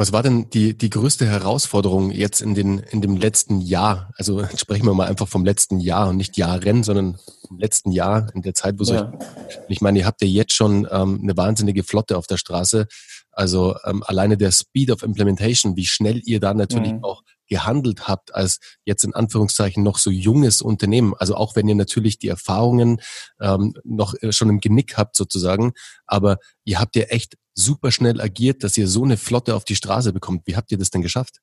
Was 0.00 0.12
war 0.12 0.22
denn 0.22 0.48
die, 0.50 0.78
die 0.78 0.90
größte 0.90 1.26
Herausforderung 1.26 2.12
jetzt 2.12 2.40
in, 2.40 2.54
den, 2.54 2.78
in 2.78 3.02
dem 3.02 3.16
letzten 3.16 3.60
Jahr? 3.60 4.12
Also 4.16 4.46
sprechen 4.56 4.86
wir 4.86 4.94
mal 4.94 5.08
einfach 5.08 5.26
vom 5.26 5.44
letzten 5.44 5.80
Jahr 5.80 6.08
und 6.08 6.16
nicht 6.16 6.36
Jahren, 6.36 6.84
sondern 6.84 7.18
im 7.50 7.58
letzten 7.58 7.90
Jahr, 7.90 8.32
in 8.32 8.42
der 8.42 8.54
Zeit, 8.54 8.76
wo 8.78 8.84
ja. 8.84 9.12
euch, 9.12 9.58
ich 9.68 9.80
meine, 9.80 9.98
ihr 9.98 10.06
habt 10.06 10.22
ja 10.22 10.28
jetzt 10.28 10.54
schon 10.54 10.86
ähm, 10.88 11.18
eine 11.20 11.36
wahnsinnige 11.36 11.82
Flotte 11.82 12.16
auf 12.16 12.28
der 12.28 12.36
Straße. 12.36 12.86
Also 13.32 13.74
ähm, 13.84 14.04
alleine 14.06 14.36
der 14.36 14.52
Speed 14.52 14.92
of 14.92 15.02
Implementation, 15.02 15.76
wie 15.76 15.86
schnell 15.86 16.20
ihr 16.24 16.38
da 16.38 16.54
natürlich 16.54 16.92
mhm. 16.92 17.02
auch 17.02 17.22
gehandelt 17.48 18.06
habt 18.06 18.34
als 18.34 18.60
jetzt 18.84 19.02
in 19.02 19.14
Anführungszeichen 19.14 19.82
noch 19.82 19.98
so 19.98 20.10
junges 20.10 20.62
Unternehmen. 20.62 21.14
Also 21.18 21.34
auch 21.34 21.56
wenn 21.56 21.66
ihr 21.66 21.74
natürlich 21.74 22.20
die 22.20 22.28
Erfahrungen 22.28 23.00
ähm, 23.40 23.74
noch 23.82 24.14
äh, 24.20 24.32
schon 24.32 24.48
im 24.48 24.60
Genick 24.60 24.96
habt 24.96 25.16
sozusagen, 25.16 25.72
aber 26.06 26.36
ihr 26.64 26.78
habt 26.78 26.94
ja 26.94 27.04
echt 27.04 27.34
super 27.58 27.90
schnell 27.90 28.20
agiert, 28.20 28.62
dass 28.64 28.76
ihr 28.76 28.86
so 28.86 29.04
eine 29.04 29.16
Flotte 29.16 29.54
auf 29.54 29.64
die 29.64 29.76
Straße 29.76 30.12
bekommt. 30.12 30.42
Wie 30.46 30.56
habt 30.56 30.70
ihr 30.70 30.78
das 30.78 30.90
denn 30.90 31.02
geschafft? 31.02 31.40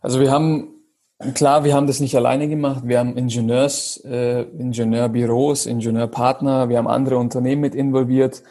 Also 0.00 0.20
wir 0.20 0.30
haben 0.30 0.74
Klar, 1.34 1.64
wir 1.64 1.74
haben 1.74 1.86
das 1.86 2.00
nicht 2.00 2.16
alleine 2.16 2.48
gemacht. 2.48 2.84
Wir 2.86 2.98
haben 2.98 3.14
Ingenieurs, 3.14 4.02
äh, 4.06 4.40
Ingenieurbüros, 4.40 5.66
Ingenieurpartner, 5.66 6.70
wir 6.70 6.78
haben 6.78 6.88
andere 6.88 7.18
Unternehmen 7.18 7.60
mit 7.60 7.74
involviert. 7.74 8.42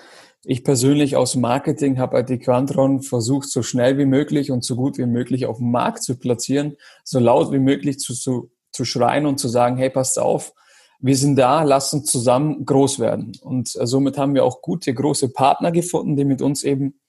Ich 0.43 0.63
persönlich 0.63 1.15
aus 1.15 1.35
Marketing 1.35 1.97
habe 1.97 2.11
bei 2.11 2.21
Dequantron 2.21 3.01
versucht, 3.01 3.49
so 3.49 3.63
schnell 3.63 3.97
wie 3.97 4.05
möglich 4.05 4.51
und 4.51 4.63
so 4.63 4.75
gut 4.75 4.99
wie 4.99 5.07
möglich 5.07 5.47
auf 5.47 5.57
dem 5.57 5.71
Markt 5.71 6.03
zu 6.03 6.15
platzieren, 6.15 6.77
so 7.03 7.17
laut 7.17 7.51
wie 7.51 7.57
möglich 7.57 7.97
zu, 7.97 8.13
zu, 8.13 8.51
zu 8.71 8.85
schreien 8.85 9.25
und 9.25 9.39
zu 9.39 9.47
sagen, 9.47 9.77
hey, 9.77 9.89
passt 9.89 10.19
auf, 10.19 10.53
wir 10.99 11.15
sind 11.15 11.35
da, 11.37 11.63
lasst 11.63 11.93
uns 11.93 12.11
zusammen 12.11 12.65
groß 12.65 12.99
werden. 12.99 13.31
Und 13.41 13.75
äh, 13.75 13.87
somit 13.87 14.17
haben 14.17 14.35
wir 14.35 14.43
auch 14.43 14.61
gute, 14.61 14.93
große 14.93 15.29
Partner 15.29 15.71
gefunden, 15.71 16.15
die 16.15 16.25
mit 16.25 16.41
uns 16.41 16.63
eben 16.63 16.99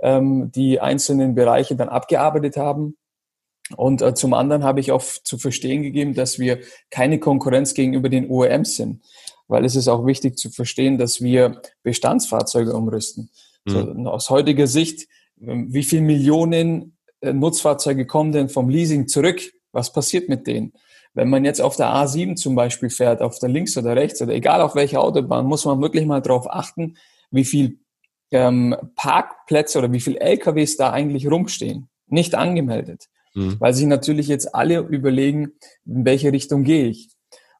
ähm, 0.00 0.50
die 0.52 0.80
einzelnen 0.80 1.34
Bereiche 1.34 1.76
dann 1.76 1.88
abgearbeitet 1.88 2.56
haben. 2.56 2.96
Und 3.76 4.02
äh, 4.02 4.14
zum 4.14 4.34
anderen 4.34 4.64
habe 4.64 4.80
ich 4.80 4.92
auch 4.92 5.02
zu 5.02 5.38
verstehen 5.38 5.82
gegeben, 5.82 6.14
dass 6.14 6.38
wir 6.38 6.60
keine 6.90 7.18
Konkurrenz 7.18 7.74
gegenüber 7.74 8.08
den 8.08 8.28
OEMs 8.28 8.76
sind 8.76 9.02
weil 9.48 9.64
es 9.64 9.76
ist 9.76 9.88
auch 9.88 10.06
wichtig 10.06 10.38
zu 10.38 10.50
verstehen, 10.50 10.98
dass 10.98 11.20
wir 11.20 11.60
Bestandsfahrzeuge 11.82 12.74
umrüsten. 12.74 13.30
Mhm. 13.64 13.70
So, 14.04 14.10
aus 14.10 14.30
heutiger 14.30 14.66
Sicht, 14.66 15.08
ähm, 15.40 15.72
wie 15.72 15.82
viele 15.82 16.02
Millionen 16.02 16.96
äh, 17.20 17.32
Nutzfahrzeuge 17.32 18.06
kommen 18.06 18.32
denn 18.32 18.48
vom 18.48 18.68
Leasing 18.68 19.08
zurück? 19.08 19.42
Was 19.72 19.92
passiert 19.92 20.28
mit 20.28 20.46
denen? 20.46 20.72
Wenn 21.14 21.30
man 21.30 21.44
jetzt 21.44 21.60
auf 21.60 21.76
der 21.76 21.86
A7 21.86 22.34
zum 22.34 22.54
Beispiel 22.54 22.90
fährt, 22.90 23.22
auf 23.22 23.38
der 23.38 23.48
links 23.48 23.76
oder 23.76 23.94
rechts 23.96 24.20
oder 24.20 24.34
egal 24.34 24.60
auf 24.60 24.74
welcher 24.74 25.00
Autobahn, 25.00 25.46
muss 25.46 25.64
man 25.64 25.80
wirklich 25.80 26.06
mal 26.06 26.20
darauf 26.20 26.50
achten, 26.50 26.96
wie 27.30 27.44
viel 27.44 27.78
ähm, 28.32 28.76
Parkplätze 28.96 29.78
oder 29.78 29.92
wie 29.92 30.00
viel 30.00 30.16
LKWs 30.16 30.76
da 30.76 30.90
eigentlich 30.90 31.30
rumstehen. 31.30 31.88
Nicht 32.08 32.34
angemeldet. 32.34 33.08
Mhm. 33.34 33.56
Weil 33.60 33.74
sich 33.74 33.86
natürlich 33.86 34.26
jetzt 34.26 34.54
alle 34.54 34.78
überlegen, 34.78 35.52
in 35.86 36.04
welche 36.04 36.32
Richtung 36.32 36.64
gehe 36.64 36.86
ich. 36.86 37.08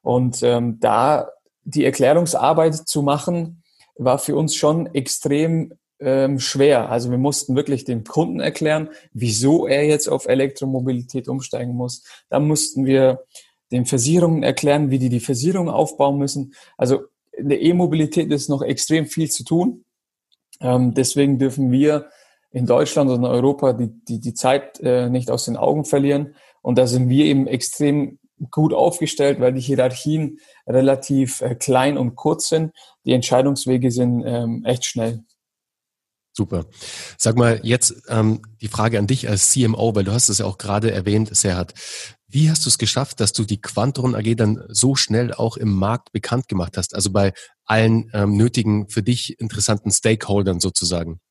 Und 0.01 0.43
ähm, 0.43 0.79
da 0.79 1.29
die 1.63 1.85
Erklärungsarbeit 1.85 2.75
zu 2.75 3.01
machen, 3.01 3.63
war 3.97 4.19
für 4.19 4.35
uns 4.35 4.55
schon 4.55 4.93
extrem 4.93 5.73
ähm, 5.99 6.39
schwer. 6.39 6.89
Also 6.89 7.09
wir 7.09 7.17
mussten 7.17 7.55
wirklich 7.55 7.85
dem 7.85 8.03
Kunden 8.03 8.39
erklären, 8.39 8.89
wieso 9.13 9.65
er 9.65 9.85
jetzt 9.85 10.07
auf 10.07 10.27
Elektromobilität 10.27 11.27
umsteigen 11.27 11.73
muss. 11.73 12.03
Dann 12.29 12.47
mussten 12.47 12.85
wir 12.85 13.23
den 13.71 13.85
Versicherungen 13.85 14.43
erklären, 14.43 14.89
wie 14.91 14.99
die 14.99 15.09
die 15.09 15.19
Versicherung 15.19 15.69
aufbauen 15.69 16.17
müssen. 16.17 16.53
Also 16.77 17.01
in 17.31 17.49
der 17.49 17.61
E-Mobilität 17.61 18.31
ist 18.31 18.49
noch 18.49 18.61
extrem 18.61 19.05
viel 19.05 19.29
zu 19.29 19.43
tun. 19.43 19.85
Ähm, 20.61 20.93
deswegen 20.93 21.39
dürfen 21.39 21.71
wir 21.71 22.09
in 22.51 22.65
Deutschland 22.65 23.09
und 23.09 23.17
in 23.17 23.25
Europa 23.25 23.73
die, 23.73 23.89
die, 24.07 24.19
die 24.19 24.33
Zeit 24.33 24.79
äh, 24.79 25.09
nicht 25.09 25.29
aus 25.29 25.45
den 25.45 25.57
Augen 25.57 25.83
verlieren. 25.83 26.35
Und 26.61 26.77
da 26.77 26.87
sind 26.87 27.09
wir 27.09 27.25
eben 27.25 27.47
extrem 27.47 28.19
gut 28.51 28.73
aufgestellt, 28.73 29.39
weil 29.39 29.53
die 29.53 29.61
Hierarchien 29.61 30.39
relativ 30.67 31.41
äh, 31.41 31.55
klein 31.55 31.97
und 31.97 32.15
kurz 32.15 32.49
sind. 32.49 32.71
Die 33.05 33.13
Entscheidungswege 33.13 33.91
sind 33.91 34.23
ähm, 34.25 34.63
echt 34.65 34.85
schnell. 34.85 35.23
Super. 36.37 36.65
Sag 37.17 37.37
mal 37.37 37.61
jetzt 37.63 37.95
ähm, 38.09 38.41
die 38.59 38.67
Frage 38.67 38.99
an 38.99 39.07
dich 39.07 39.29
als 39.29 39.51
CMO, 39.51 39.95
weil 39.95 40.03
du 40.03 40.11
hast 40.11 40.27
es 40.27 40.39
ja 40.39 40.45
auch 40.45 40.57
gerade 40.57 40.91
erwähnt, 40.91 41.33
Serhat. 41.33 41.73
Wie 42.27 42.49
hast 42.49 42.65
du 42.65 42.69
es 42.69 42.77
geschafft, 42.77 43.21
dass 43.21 43.31
du 43.31 43.45
die 43.45 43.61
Quantron 43.61 44.15
AG 44.15 44.35
dann 44.35 44.61
so 44.67 44.95
schnell 44.95 45.33
auch 45.33 45.55
im 45.55 45.71
Markt 45.71 46.11
bekannt 46.11 46.49
gemacht 46.49 46.75
hast? 46.75 46.93
Also 46.93 47.11
bei 47.11 47.31
allen 47.63 48.09
ähm, 48.13 48.35
nötigen 48.35 48.89
für 48.89 49.01
dich 49.01 49.39
interessanten 49.39 49.91
Stakeholdern 49.91 50.59
sozusagen. 50.59 51.21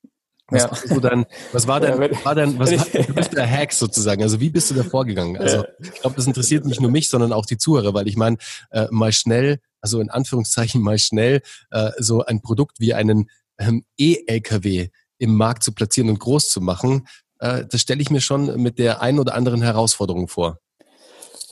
Was, 0.49 0.63
ja. 0.63 0.71
war 0.71 0.79
so 0.79 1.01
dein, 1.01 1.27
was 1.53 1.67
war 1.67 1.81
dein, 1.81 2.01
ja, 2.01 2.25
war 2.25 2.35
dein 2.35 2.59
was 2.59 2.73
war, 2.73 3.03
du 3.03 3.15
bist 3.15 3.35
der 3.35 3.51
Hack 3.51 3.73
sozusagen? 3.73 4.23
Also 4.23 4.41
wie 4.41 4.49
bist 4.49 4.71
du 4.71 4.75
da 4.75 4.85
vorgegangen? 4.85 5.37
Also 5.37 5.65
ich 5.81 6.01
glaube, 6.01 6.17
das 6.17 6.27
interessiert 6.27 6.65
nicht 6.65 6.81
nur 6.81 6.91
mich, 6.91 7.11
sondern 7.11 7.35
auch 7.35 7.45
die 7.45 7.59
Zuhörer, 7.59 7.93
weil 7.93 8.09
ich 8.09 8.17
meine, 8.17 8.39
äh, 8.71 8.87
mal 8.91 9.13
schnell, 9.13 9.59
also 9.83 10.01
in 10.01 10.09
Anführungszeichen 10.09 10.81
mal 10.81 10.99
schnell, 10.99 11.43
äh, 11.71 11.91
so 11.99 12.25
ein 12.25 12.41
Produkt 12.41 12.81
wie 12.81 12.95
einen 12.95 13.29
ähm, 13.59 13.85
E-LKW 13.99 14.89
im 15.19 15.37
Markt 15.37 15.63
zu 15.63 15.73
platzieren 15.73 16.11
und 16.11 16.19
groß 16.19 16.49
zu 16.49 16.61
machen, 16.61 17.07
äh, 17.41 17.65
das 17.71 17.81
stelle 17.81 18.03
ich 18.03 18.11
mir 18.11 18.21
schon 18.21 18.61
mit 18.61 18.79
der 18.79 19.01
einen 19.01 19.19
oder 19.19 19.35
anderen 19.35 19.63
Herausforderung 19.63 20.29
vor. 20.29 20.59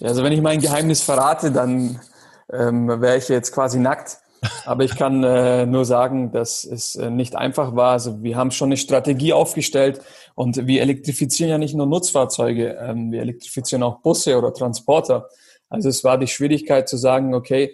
Also 0.00 0.24
wenn 0.24 0.32
ich 0.32 0.40
mein 0.40 0.60
Geheimnis 0.60 1.02
verrate, 1.02 1.52
dann 1.52 2.00
ähm, 2.52 2.88
wäre 2.88 3.18
ich 3.18 3.28
jetzt 3.28 3.52
quasi 3.52 3.78
nackt. 3.78 4.18
Aber 4.64 4.82
ich 4.82 4.96
kann 4.96 5.22
äh, 5.22 5.66
nur 5.66 5.84
sagen, 5.84 6.32
dass 6.32 6.64
es 6.64 6.96
äh, 6.96 7.10
nicht 7.10 7.36
einfach 7.36 7.76
war. 7.76 7.92
Also 7.92 8.22
wir 8.24 8.36
haben 8.36 8.50
schon 8.50 8.68
eine 8.68 8.76
Strategie 8.76 9.32
aufgestellt 9.32 10.00
und 10.34 10.66
wir 10.66 10.82
elektrifizieren 10.82 11.50
ja 11.50 11.58
nicht 11.58 11.74
nur 11.74 11.86
Nutzfahrzeuge, 11.86 12.76
ähm, 12.80 13.12
wir 13.12 13.20
elektrifizieren 13.20 13.84
auch 13.84 14.00
Busse 14.00 14.36
oder 14.36 14.52
Transporter. 14.52 15.28
Also 15.68 15.88
es 15.88 16.02
war 16.02 16.18
die 16.18 16.26
Schwierigkeit 16.26 16.88
zu 16.88 16.96
sagen, 16.96 17.34
okay, 17.34 17.72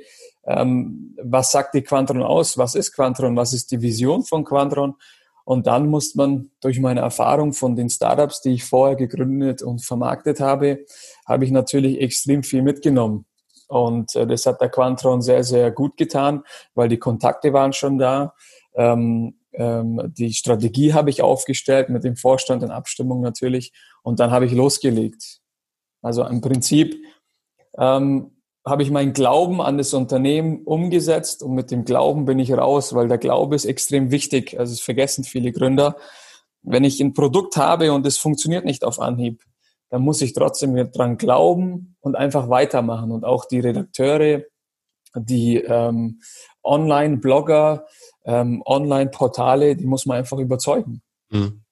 ähm, 0.48 1.14
was 1.22 1.52
sagt 1.52 1.74
die 1.74 1.82
Quantron 1.82 2.22
aus? 2.22 2.56
Was 2.56 2.74
ist 2.74 2.92
Quantron? 2.92 3.36
Was 3.36 3.52
ist 3.52 3.70
die 3.70 3.82
Vision 3.82 4.24
von 4.24 4.44
Quantron? 4.44 4.94
Und 5.44 5.66
dann 5.66 5.88
muss 5.88 6.14
man 6.14 6.50
durch 6.60 6.80
meine 6.80 7.00
Erfahrung 7.00 7.52
von 7.52 7.76
den 7.76 7.90
Startups, 7.90 8.40
die 8.40 8.54
ich 8.54 8.64
vorher 8.64 8.96
gegründet 8.96 9.62
und 9.62 9.84
vermarktet 9.84 10.40
habe, 10.40 10.84
habe 11.26 11.44
ich 11.44 11.50
natürlich 11.50 12.00
extrem 12.00 12.42
viel 12.42 12.62
mitgenommen. 12.62 13.26
Und 13.68 14.14
äh, 14.16 14.26
das 14.26 14.46
hat 14.46 14.60
der 14.60 14.70
Quantron 14.70 15.20
sehr, 15.20 15.44
sehr 15.44 15.70
gut 15.70 15.96
getan, 15.96 16.42
weil 16.74 16.88
die 16.88 16.98
Kontakte 16.98 17.52
waren 17.52 17.72
schon 17.74 17.98
da. 17.98 18.34
Ähm, 18.74 19.38
ähm, 19.52 20.00
die 20.16 20.32
Strategie 20.32 20.94
habe 20.94 21.10
ich 21.10 21.20
aufgestellt 21.20 21.90
mit 21.90 22.04
dem 22.04 22.16
Vorstand 22.16 22.62
in 22.62 22.70
Abstimmung 22.70 23.20
natürlich. 23.20 23.72
Und 24.02 24.20
dann 24.20 24.30
habe 24.30 24.46
ich 24.46 24.52
losgelegt. 24.52 25.40
Also 26.00 26.24
im 26.24 26.40
Prinzip 26.40 26.96
ähm, 27.76 28.37
habe 28.64 28.82
ich 28.82 28.90
meinen 28.90 29.12
Glauben 29.12 29.60
an 29.60 29.78
das 29.78 29.94
Unternehmen 29.94 30.62
umgesetzt 30.64 31.42
und 31.42 31.54
mit 31.54 31.70
dem 31.70 31.84
Glauben 31.84 32.24
bin 32.24 32.38
ich 32.38 32.52
raus, 32.52 32.94
weil 32.94 33.08
der 33.08 33.18
Glaube 33.18 33.56
ist 33.56 33.64
extrem 33.64 34.10
wichtig. 34.10 34.58
Also 34.58 34.72
es 34.72 34.80
vergessen 34.80 35.24
viele 35.24 35.52
Gründer. 35.52 35.96
Wenn 36.62 36.84
ich 36.84 37.00
ein 37.00 37.14
Produkt 37.14 37.56
habe 37.56 37.92
und 37.92 38.06
es 38.06 38.18
funktioniert 38.18 38.64
nicht 38.64 38.84
auf 38.84 39.00
Anhieb, 39.00 39.42
dann 39.90 40.02
muss 40.02 40.20
ich 40.20 40.34
trotzdem 40.34 40.74
dran 40.92 41.16
glauben 41.16 41.96
und 42.00 42.16
einfach 42.16 42.50
weitermachen. 42.50 43.10
Und 43.10 43.24
auch 43.24 43.46
die 43.46 43.60
Redakteure, 43.60 44.42
die 45.14 45.56
ähm, 45.56 46.20
Online-Blogger, 46.62 47.86
ähm, 48.26 48.62
Online-Portale, 48.66 49.76
die 49.76 49.86
muss 49.86 50.04
man 50.04 50.18
einfach 50.18 50.38
überzeugen. 50.38 51.00
Mhm. 51.30 51.62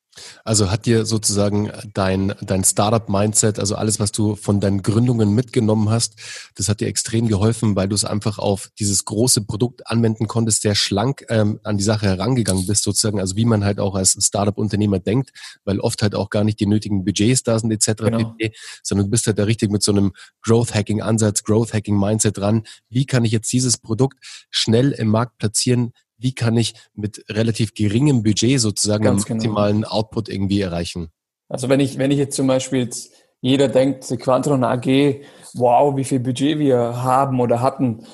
Also 0.44 0.70
hat 0.70 0.86
dir 0.86 1.04
sozusagen 1.06 1.70
dein, 1.94 2.34
dein 2.40 2.64
Startup-Mindset, 2.64 3.58
also 3.58 3.74
alles, 3.74 4.00
was 4.00 4.12
du 4.12 4.36
von 4.36 4.60
deinen 4.60 4.82
Gründungen 4.82 5.34
mitgenommen 5.34 5.90
hast, 5.90 6.14
das 6.54 6.68
hat 6.68 6.80
dir 6.80 6.88
extrem 6.88 7.28
geholfen, 7.28 7.76
weil 7.76 7.88
du 7.88 7.94
es 7.94 8.04
einfach 8.04 8.38
auf 8.38 8.70
dieses 8.78 9.04
große 9.04 9.42
Produkt 9.42 9.86
anwenden 9.86 10.26
konntest, 10.26 10.62
sehr 10.62 10.74
schlank 10.74 11.24
ähm, 11.28 11.60
an 11.64 11.78
die 11.78 11.84
Sache 11.84 12.06
herangegangen 12.06 12.66
bist, 12.66 12.84
sozusagen, 12.84 13.20
also 13.20 13.36
wie 13.36 13.44
man 13.44 13.64
halt 13.64 13.80
auch 13.80 13.94
als 13.94 14.16
Startup-Unternehmer 14.20 14.98
denkt, 14.98 15.30
weil 15.64 15.80
oft 15.80 16.02
halt 16.02 16.14
auch 16.14 16.30
gar 16.30 16.44
nicht 16.44 16.60
die 16.60 16.66
nötigen 16.66 17.04
Budgets 17.04 17.42
da 17.42 17.58
sind, 17.58 17.70
etc., 17.70 18.04
genau. 18.04 18.34
sondern 18.82 19.06
du 19.06 19.10
bist 19.10 19.26
halt 19.26 19.38
da 19.38 19.44
richtig 19.44 19.70
mit 19.70 19.82
so 19.82 19.92
einem 19.92 20.12
Growth-Hacking-Ansatz, 20.42 21.44
Growth-Hacking-Mindset 21.44 22.38
dran. 22.38 22.64
Wie 22.88 23.06
kann 23.06 23.24
ich 23.24 23.32
jetzt 23.32 23.52
dieses 23.52 23.78
Produkt 23.78 24.18
schnell 24.50 24.92
im 24.92 25.08
Markt 25.08 25.38
platzieren, 25.38 25.92
wie 26.18 26.34
kann 26.34 26.56
ich 26.56 26.74
mit 26.94 27.24
relativ 27.28 27.74
geringem 27.74 28.22
Budget 28.22 28.60
sozusagen 28.60 29.04
Ganz 29.04 29.26
einen 29.26 29.36
maximalen 29.36 29.76
genau. 29.82 29.90
Output 29.90 30.28
irgendwie 30.28 30.60
erreichen? 30.60 31.08
Also 31.48 31.68
wenn 31.68 31.80
ich, 31.80 31.98
wenn 31.98 32.10
ich 32.10 32.18
jetzt 32.18 32.36
zum 32.36 32.46
Beispiel 32.46 32.80
jetzt, 32.80 33.12
jeder 33.40 33.68
denkt, 33.68 34.04
Quantron 34.20 34.64
AG, 34.64 35.20
wow, 35.54 35.96
wie 35.96 36.04
viel 36.04 36.20
Budget 36.20 36.58
wir 36.58 37.02
haben 37.02 37.40
oder 37.40 37.60
hatten. 37.60 38.06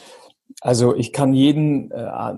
Also 0.60 0.94
ich 0.94 1.12
kann 1.12 1.32
jeden, 1.32 1.90
äh, 1.90 2.34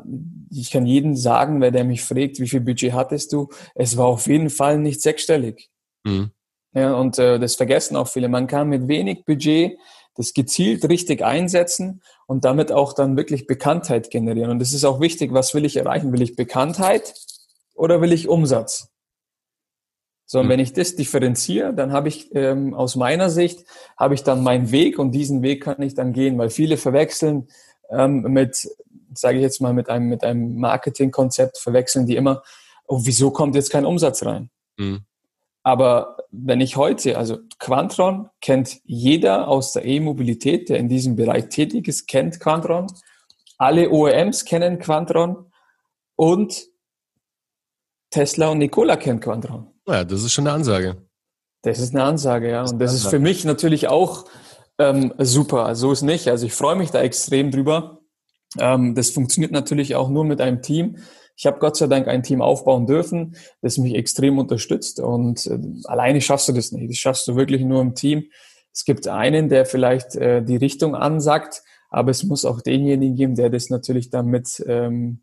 ich 0.50 0.71
kann 0.71 0.87
jeden 0.87 1.16
sagen, 1.16 1.61
wer 1.61 1.71
der 1.71 1.85
mich 1.85 2.02
fragt, 2.02 2.38
wie 2.38 2.49
viel 2.49 2.61
Budget 2.61 2.92
hattest 2.92 3.33
du? 3.33 3.49
Es 3.75 3.97
war 3.97 4.06
auf 4.06 4.26
jeden 4.26 4.50
Fall 4.50 4.78
nicht 4.78 5.02
sechsstellig. 5.02 5.71
Mhm. 6.04 6.30
Ja, 6.75 6.94
und 6.94 7.18
äh, 7.18 7.38
das 7.38 7.54
vergessen 7.54 7.97
auch 7.97 8.09
viele. 8.09 8.28
Man 8.28 8.47
kann 8.47 8.68
mit 8.68 8.88
wenig 8.88 9.25
Budget 9.25 9.78
das 10.14 10.33
gezielt 10.33 10.88
richtig 10.88 11.23
einsetzen 11.23 12.02
und 12.26 12.44
damit 12.44 12.73
auch 12.73 12.92
dann 12.92 13.16
wirklich 13.16 13.47
Bekanntheit 13.47 14.11
generieren. 14.11 14.50
Und 14.50 14.59
das 14.61 14.73
ist 14.73 14.85
auch 14.85 15.00
wichtig, 15.00 15.33
was 15.33 15.54
will 15.54 15.64
ich 15.64 15.76
erreichen? 15.76 16.12
Will 16.12 16.23
ich 16.23 16.37
Bekanntheit 16.37 17.14
oder 17.75 18.00
will 18.00 18.12
ich 18.12 18.28
Umsatz? 18.28 18.90
So, 20.26 20.40
und 20.40 20.47
mhm. 20.47 20.50
wenn 20.50 20.61
ich 20.61 20.73
das 20.73 20.97
differenziere, 20.97 21.75
dann 21.75 21.92
habe 21.92 22.09
ich 22.09 22.35
ähm, 22.35 22.75
aus 22.75 22.97
meiner 22.97 23.28
Sicht, 23.28 23.64
habe 23.97 24.14
ich 24.14 24.23
dann 24.23 24.42
meinen 24.42 24.71
Weg 24.71 24.99
und 24.99 25.12
diesen 25.12 25.42
Weg 25.42 25.62
kann 25.62 25.83
ich 25.83 25.94
dann 25.94 26.12
gehen, 26.12 26.38
weil 26.38 26.49
viele 26.49 26.76
verwechseln 26.76 27.49
ähm, 27.90 28.23
mit, 28.23 28.68
sage 29.12 29.37
ich 29.37 29.42
jetzt 29.42 29.61
mal, 29.61 29.75
mit 29.75 29.90
einem, 29.90 30.09
mit 30.09 30.25
einem 30.25 30.56
Marketingkonzept, 30.56 31.59
verwechseln 31.59 32.06
die 32.06 32.16
immer, 32.16 32.42
oh, 32.87 33.00
wieso 33.04 33.30
kommt 33.30 33.54
jetzt 33.54 33.71
kein 33.71 33.85
Umsatz 33.85 34.25
rein? 34.25 34.50
Mhm. 34.78 35.04
Aber 35.64 36.18
wenn 36.30 36.61
ich 36.61 36.76
heute, 36.76 37.16
also 37.16 37.38
Quantron 37.59 38.28
kennt 38.42 38.80
jeder 38.85 39.49
aus 39.49 39.73
der 39.73 39.87
E-Mobilität, 39.87 40.68
der 40.68 40.76
in 40.78 40.88
diesem 40.88 41.16
Bereich 41.16 41.49
tätig 41.49 41.88
ist, 41.88 42.06
kennt 42.06 42.38
Quantron. 42.38 42.87
Alle 43.56 43.90
OEMs 43.90 44.44
kennen 44.44 44.78
Quantron 44.78 45.50
und 46.16 46.66
Tesla 48.11 48.49
und 48.49 48.59
Nikola 48.59 48.97
kennen 48.97 49.21
Quantron. 49.21 49.68
Ja, 49.88 50.04
das 50.04 50.23
ist 50.23 50.33
schon 50.33 50.47
eine 50.47 50.54
Ansage. 50.54 51.09
Das 51.62 51.78
ist 51.78 51.94
eine 51.94 52.04
Ansage, 52.04 52.50
ja. 52.50 52.62
Und 52.62 52.78
das 52.78 52.92
ist 52.92 53.06
für 53.06 53.18
mich 53.18 53.47
natürlich 53.47 53.88
auch 53.88 54.26
ähm, 54.78 55.14
super. 55.18 55.75
So 55.75 55.92
ist 55.92 56.02
nicht. 56.02 56.28
Also 56.28 56.44
ich 56.44 56.52
freue 56.52 56.76
mich 56.76 56.90
da 56.90 57.00
extrem 57.00 57.50
drüber. 57.50 58.00
Ähm, 58.59 58.94
das 58.94 59.11
funktioniert 59.11 59.50
natürlich 59.50 59.94
auch 59.94 60.11
nur 60.11 60.25
mit 60.25 60.42
einem 60.42 60.61
Team. 60.61 60.99
Ich 61.37 61.47
habe 61.47 61.59
Gott 61.59 61.76
sei 61.76 61.87
Dank 61.87 62.09
ein 62.09 62.23
Team 62.23 62.43
aufbauen 62.43 62.87
dürfen, 62.87 63.37
das 63.61 63.79
mich 63.79 63.95
extrem 63.95 64.38
unterstützt. 64.38 65.00
Und 65.00 65.47
äh, 65.47 65.59
alleine 65.85 66.21
schaffst 66.21 66.49
du 66.49 66.53
das 66.53 66.73
nicht. 66.73 66.91
Das 66.91 66.97
schaffst 66.97 67.26
du 67.29 67.37
wirklich 67.37 67.62
nur 67.62 67.81
im 67.83 67.95
Team. 67.95 68.25
Es 68.73 68.85
gibt 68.85 69.09
einen, 69.09 69.49
der 69.49 69.67
vielleicht 69.67 70.17
äh, 70.17 70.43
die 70.43 70.57
Richtung 70.57 70.95
ansagt, 70.95 71.62
aber 71.91 72.11
es 72.11 72.25
muss 72.25 72.45
auch 72.45 72.61
denjenigen 72.61 73.17
geben, 73.17 73.35
der 73.37 73.50
das 73.50 73.71
natürlich 73.71 74.11
damit, 74.11 74.64
ähm, 74.67 75.23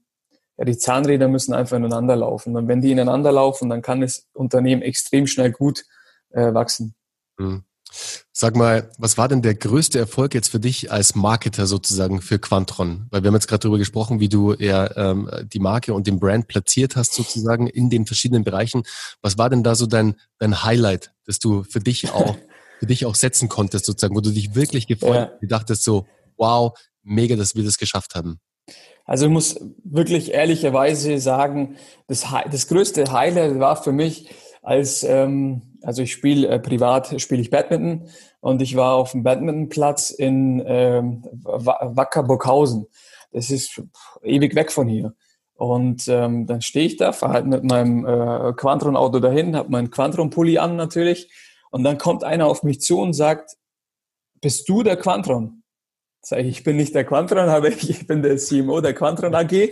ja, 0.58 0.66
die 0.66 0.78
Zahnräder 0.78 1.28
müssen 1.28 1.54
einfach 1.54 1.78
ineinander 1.78 2.16
laufen. 2.16 2.56
Und 2.56 2.68
wenn 2.68 2.82
die 2.82 2.92
ineinander 2.92 3.32
laufen, 3.32 3.70
dann 3.70 3.82
kann 3.82 4.02
das 4.02 4.30
Unternehmen 4.34 4.82
extrem 4.82 5.28
schnell 5.28 5.52
gut 5.52 5.84
äh, 6.30 6.54
wachsen. 6.54 6.96
Mhm. 7.38 7.64
Sag 8.32 8.56
mal, 8.56 8.90
was 8.98 9.18
war 9.18 9.28
denn 9.28 9.42
der 9.42 9.56
größte 9.56 10.00
Erfolg 10.00 10.34
jetzt 10.34 10.50
für 10.50 10.60
dich 10.60 10.92
als 10.92 11.16
Marketer 11.16 11.68
sozusagen 11.68 12.22
für 12.22 12.40
Quantron? 12.40 13.08
Weil 13.12 13.24
wir 13.24 13.28
haben 13.28 13.36
jetzt 13.36 13.48
gerade 13.48 13.62
darüber 13.62 13.78
gesprochen, 13.78 14.20
wie 14.20 14.30
du 14.30 14.54
ja 14.54 14.96
ähm, 14.96 15.30
die 15.52 15.60
Marke 15.60 15.94
und 15.94 16.08
den 16.08 16.20
Brand 16.20 16.48
platziert 16.48 16.96
hast 16.96 17.14
sozusagen 17.14 17.68
in 17.68 17.90
den 17.90 18.06
verschiedenen 18.06 18.44
Bereichen. 18.44 18.84
Was 19.22 19.38
war 19.38 19.50
denn 19.50 19.64
da 19.64 19.76
so 19.76 19.86
dein, 19.86 20.16
dein 20.40 20.64
Highlight, 20.64 21.14
das 21.26 21.40
du 21.40 21.64
für 21.64 21.80
dich 21.80 22.12
auch 22.12 22.36
für 22.82 22.88
dich 22.88 23.06
auch 23.06 23.14
setzen 23.14 23.48
konntest 23.48 23.86
sozusagen, 23.86 24.16
wo 24.16 24.22
du 24.22 24.32
dich 24.32 24.56
wirklich 24.56 24.88
gefreut, 24.88 25.30
ja. 25.40 25.48
dachtest 25.48 25.84
so, 25.84 26.08
wow, 26.36 26.76
mega, 27.04 27.36
dass 27.36 27.54
wir 27.54 27.64
das 27.64 27.78
geschafft 27.78 28.16
haben? 28.16 28.40
Also 29.06 29.28
ich 29.28 29.32
muss 29.32 29.60
wirklich 29.84 30.32
ehrlicherweise 30.32 31.20
sagen, 31.20 31.76
das, 32.08 32.26
das 32.50 32.68
größte 32.68 33.12
Highlight 33.12 33.60
war 33.60 33.82
für 33.82 33.92
mich, 33.92 34.32
als 34.64 35.04
ähm, 35.04 35.62
also 35.84 36.02
ich 36.02 36.12
spiele 36.12 36.48
äh, 36.48 36.60
privat 36.60 37.20
spiele 37.22 37.42
ich 37.42 37.50
Badminton 37.50 38.08
und 38.40 38.62
ich 38.62 38.76
war 38.76 38.96
auf 38.96 39.12
dem 39.12 39.24
Badmintonplatz 39.24 40.10
in 40.10 40.64
ähm, 40.66 41.24
Wackerburghausen. 41.44 42.88
Das 43.32 43.50
ist 43.50 43.82
ewig 44.24 44.56
weg 44.56 44.72
von 44.72 44.88
hier. 44.88 45.14
Und 45.54 46.08
ähm, 46.08 46.48
dann 46.48 46.62
stehe 46.62 46.88
ich 46.88 46.98
da, 46.98 47.12
fahre 47.12 47.34
halt 47.34 47.46
mit 47.46 47.64
meinem 47.64 48.06
äh, 48.06 48.54
Quantron-Auto 48.54 49.20
dahin, 49.20 49.56
habe 49.56 49.70
meinen 49.70 49.92
Quantron-Pulli 49.92 50.58
an 50.58 50.76
natürlich. 50.76 51.32
Und 51.70 51.84
dann 51.84 51.98
kommt 51.98 52.24
einer 52.24 52.48
auf 52.48 52.64
mich 52.64 52.82
zu 52.82 53.00
und 53.00 53.14
sagt, 53.14 53.58
bist 54.42 54.68
du 54.68 54.82
der 54.82 54.98
Quantron? 54.98 55.62
Sag 56.24 56.40
ich, 56.40 56.48
ich 56.48 56.64
bin 56.64 56.78
nicht 56.78 56.96
der 56.96 57.06
Quantron, 57.06 57.48
aber 57.50 57.70
ich 57.70 58.08
bin 58.08 58.22
der 58.24 58.38
CMO 58.38 58.82
der 58.82 58.94
Quantron 58.94 59.36
AG. 59.36 59.70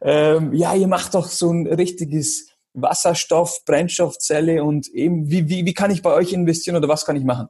Ähm, 0.00 0.52
ja, 0.54 0.74
ihr 0.74 0.88
macht 0.88 1.14
doch 1.14 1.28
so 1.28 1.52
ein 1.52 1.66
richtiges 1.66 2.47
Wasserstoff, 2.74 3.64
Brennstoffzelle 3.64 4.62
und 4.62 4.88
eben, 4.88 5.30
wie, 5.30 5.48
wie, 5.48 5.66
wie 5.66 5.74
kann 5.74 5.90
ich 5.90 6.02
bei 6.02 6.12
euch 6.12 6.32
investieren 6.32 6.76
oder 6.76 6.88
was 6.88 7.04
kann 7.04 7.16
ich 7.16 7.24
machen? 7.24 7.48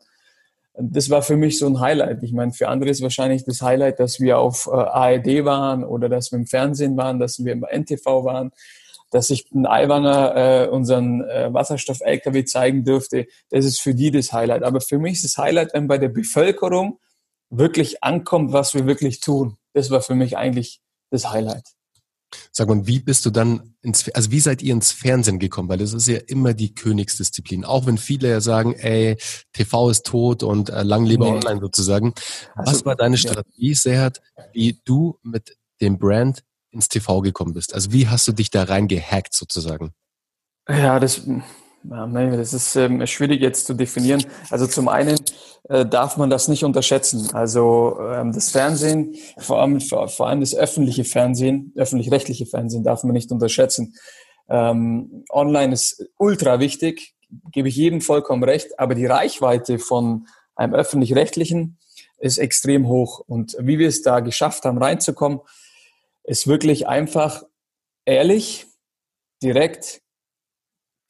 Das 0.81 1.11
war 1.11 1.23
für 1.23 1.37
mich 1.37 1.59
so 1.59 1.67
ein 1.67 1.81
Highlight. 1.81 2.23
Ich 2.23 2.33
meine, 2.33 2.53
für 2.53 2.69
andere 2.69 2.91
ist 2.91 3.03
wahrscheinlich 3.03 3.45
das 3.45 3.63
Highlight, 3.63 3.99
dass 3.99 4.21
wir 4.21 4.39
auf 4.39 4.69
äh, 4.69 4.77
ARD 4.77 5.45
waren 5.45 5.85
oder 5.85 6.09
dass 6.09 6.31
wir 6.31 6.39
im 6.39 6.47
Fernsehen 6.47 6.97
waren, 6.97 7.19
dass 7.19 7.45
wir 7.45 7.53
im 7.53 7.65
NTV 7.69 8.25
waren, 8.25 8.53
dass 9.11 9.31
ich 9.31 9.47
einen 9.53 9.67
Albaner 9.67 10.37
äh, 10.37 10.69
unseren 10.69 11.23
äh, 11.23 11.53
Wasserstoff-LKW 11.53 12.45
zeigen 12.45 12.85
dürfte. 12.85 13.27
Das 13.51 13.65
ist 13.65 13.81
für 13.81 13.95
die 13.95 14.11
das 14.13 14.33
Highlight. 14.33 14.63
Aber 14.63 14.81
für 14.81 14.99
mich 14.99 15.15
ist 15.15 15.25
das 15.25 15.39
Highlight, 15.39 15.75
wenn 15.75 15.89
bei 15.89 15.99
der 15.99 16.11
Bevölkerung 16.11 17.01
wirklich 17.51 18.05
ankommt, 18.05 18.53
was 18.53 18.75
wir 18.75 18.87
wirklich 18.87 19.21
tun. 19.21 19.57
Das 19.73 19.91
war 19.91 20.03
für 20.03 20.15
mich 20.15 20.37
eigentlich 20.37 20.81
das 21.11 21.31
Highlight. 21.31 21.78
Sag 22.53 22.69
mal, 22.69 22.87
wie 22.87 23.01
bist 23.01 23.25
du 23.27 23.31
dann 23.31 23.75
ins, 23.83 24.09
also 24.11 24.31
wie 24.31 24.41
seid 24.41 24.63
ihr 24.63 24.73
ins 24.73 24.93
Fernsehen 24.93 25.39
gekommen? 25.39 25.69
Weil 25.69 25.79
das 25.79 25.93
ist 25.93 26.09
ja 26.09 26.19
immer 26.27 26.55
die 26.55 26.75
Königsdisziplin. 26.75 27.65
Auch 27.65 27.87
wenn 27.87 27.99
viele 27.99 28.29
ja 28.29 28.41
sagen, 28.41 28.75
ey, 28.75 29.17
TV 29.53 29.91
ist 29.91 30.07
tot 30.07 30.43
und 30.43 30.71
äh, 30.71 30.83
lang 30.83 31.05
lebe 31.05 31.25
nee. 31.25 31.31
online 31.31 31.61
sozusagen. 31.61 32.15
Was 32.55 32.69
also, 32.69 32.85
war 32.87 32.97
deine 32.97 33.17
Strategie, 33.17 33.71
ja. 33.71 33.75
Serhat, 33.75 34.21
wie 34.53 34.81
du 34.85 35.19
mit 35.23 35.57
dem 35.81 35.99
Brand 35.99 36.43
ins 36.71 36.89
TV 36.89 37.21
gekommen 37.21 37.55
bist? 37.55 37.75
Also 37.75 37.93
wie 37.93 38.09
hast 38.09 38.29
du 38.29 38.33
dich 38.33 38.51
da 38.51 38.65
reingehackt 38.65 39.35
sozusagen? 39.35 39.93
Ja, 40.69 41.01
das, 41.01 41.23
nee, 41.83 42.37
das 42.37 42.53
ist 42.53 42.77
ähm, 42.77 43.07
schwierig 43.07 43.41
jetzt 43.41 43.67
zu 43.67 43.75
definieren. 43.75 44.25
Also 44.51 44.67
zum 44.67 44.89
einen 44.89 45.19
äh, 45.69 45.87
darf 45.87 46.17
man 46.17 46.31
das 46.31 46.49
nicht 46.49 46.65
unterschätzen. 46.65 47.31
Also 47.35 47.99
ähm, 48.01 48.33
das 48.33 48.51
Fernsehen, 48.51 49.15
vor 49.39 49.61
allem, 49.61 49.81
vor, 49.81 50.09
vor 50.09 50.29
allem 50.29 50.41
das 50.41 50.55
öffentliche 50.55 51.05
Fernsehen, 51.05 51.73
öffentlich-rechtliche 51.77 52.47
Fernsehen 52.47 52.85
darf 52.85 53.05
man 53.05 53.13
nicht 53.13 53.31
unterschätzen. 53.31 53.95
Ähm, 54.49 55.25
online 55.31 55.75
ist 55.75 56.09
ultra 56.17 56.61
wichtig, 56.61 57.15
gebe 57.53 57.69
ich 57.69 57.77
jedem 57.77 58.01
vollkommen 58.01 58.43
recht, 58.43 58.79
aber 58.79 58.95
die 58.95 59.07
Reichweite 59.07 59.79
von 59.79 60.27
einem 60.57 60.75
öffentlich-rechtlichen 60.75 61.79
ist 62.19 62.39
extrem 62.39 62.89
hoch. 62.89 63.21
Und 63.27 63.57
wie 63.61 63.79
wir 63.79 63.89
es 63.89 64.03
da 64.03 64.21
geschafft 64.21 64.65
haben, 64.65 64.79
reinzukommen, 64.79 65.41
ist 66.25 66.47
wirklich 66.47 66.89
einfach 66.89 67.43
ehrlich, 68.05 68.67
direkt, 69.43 70.01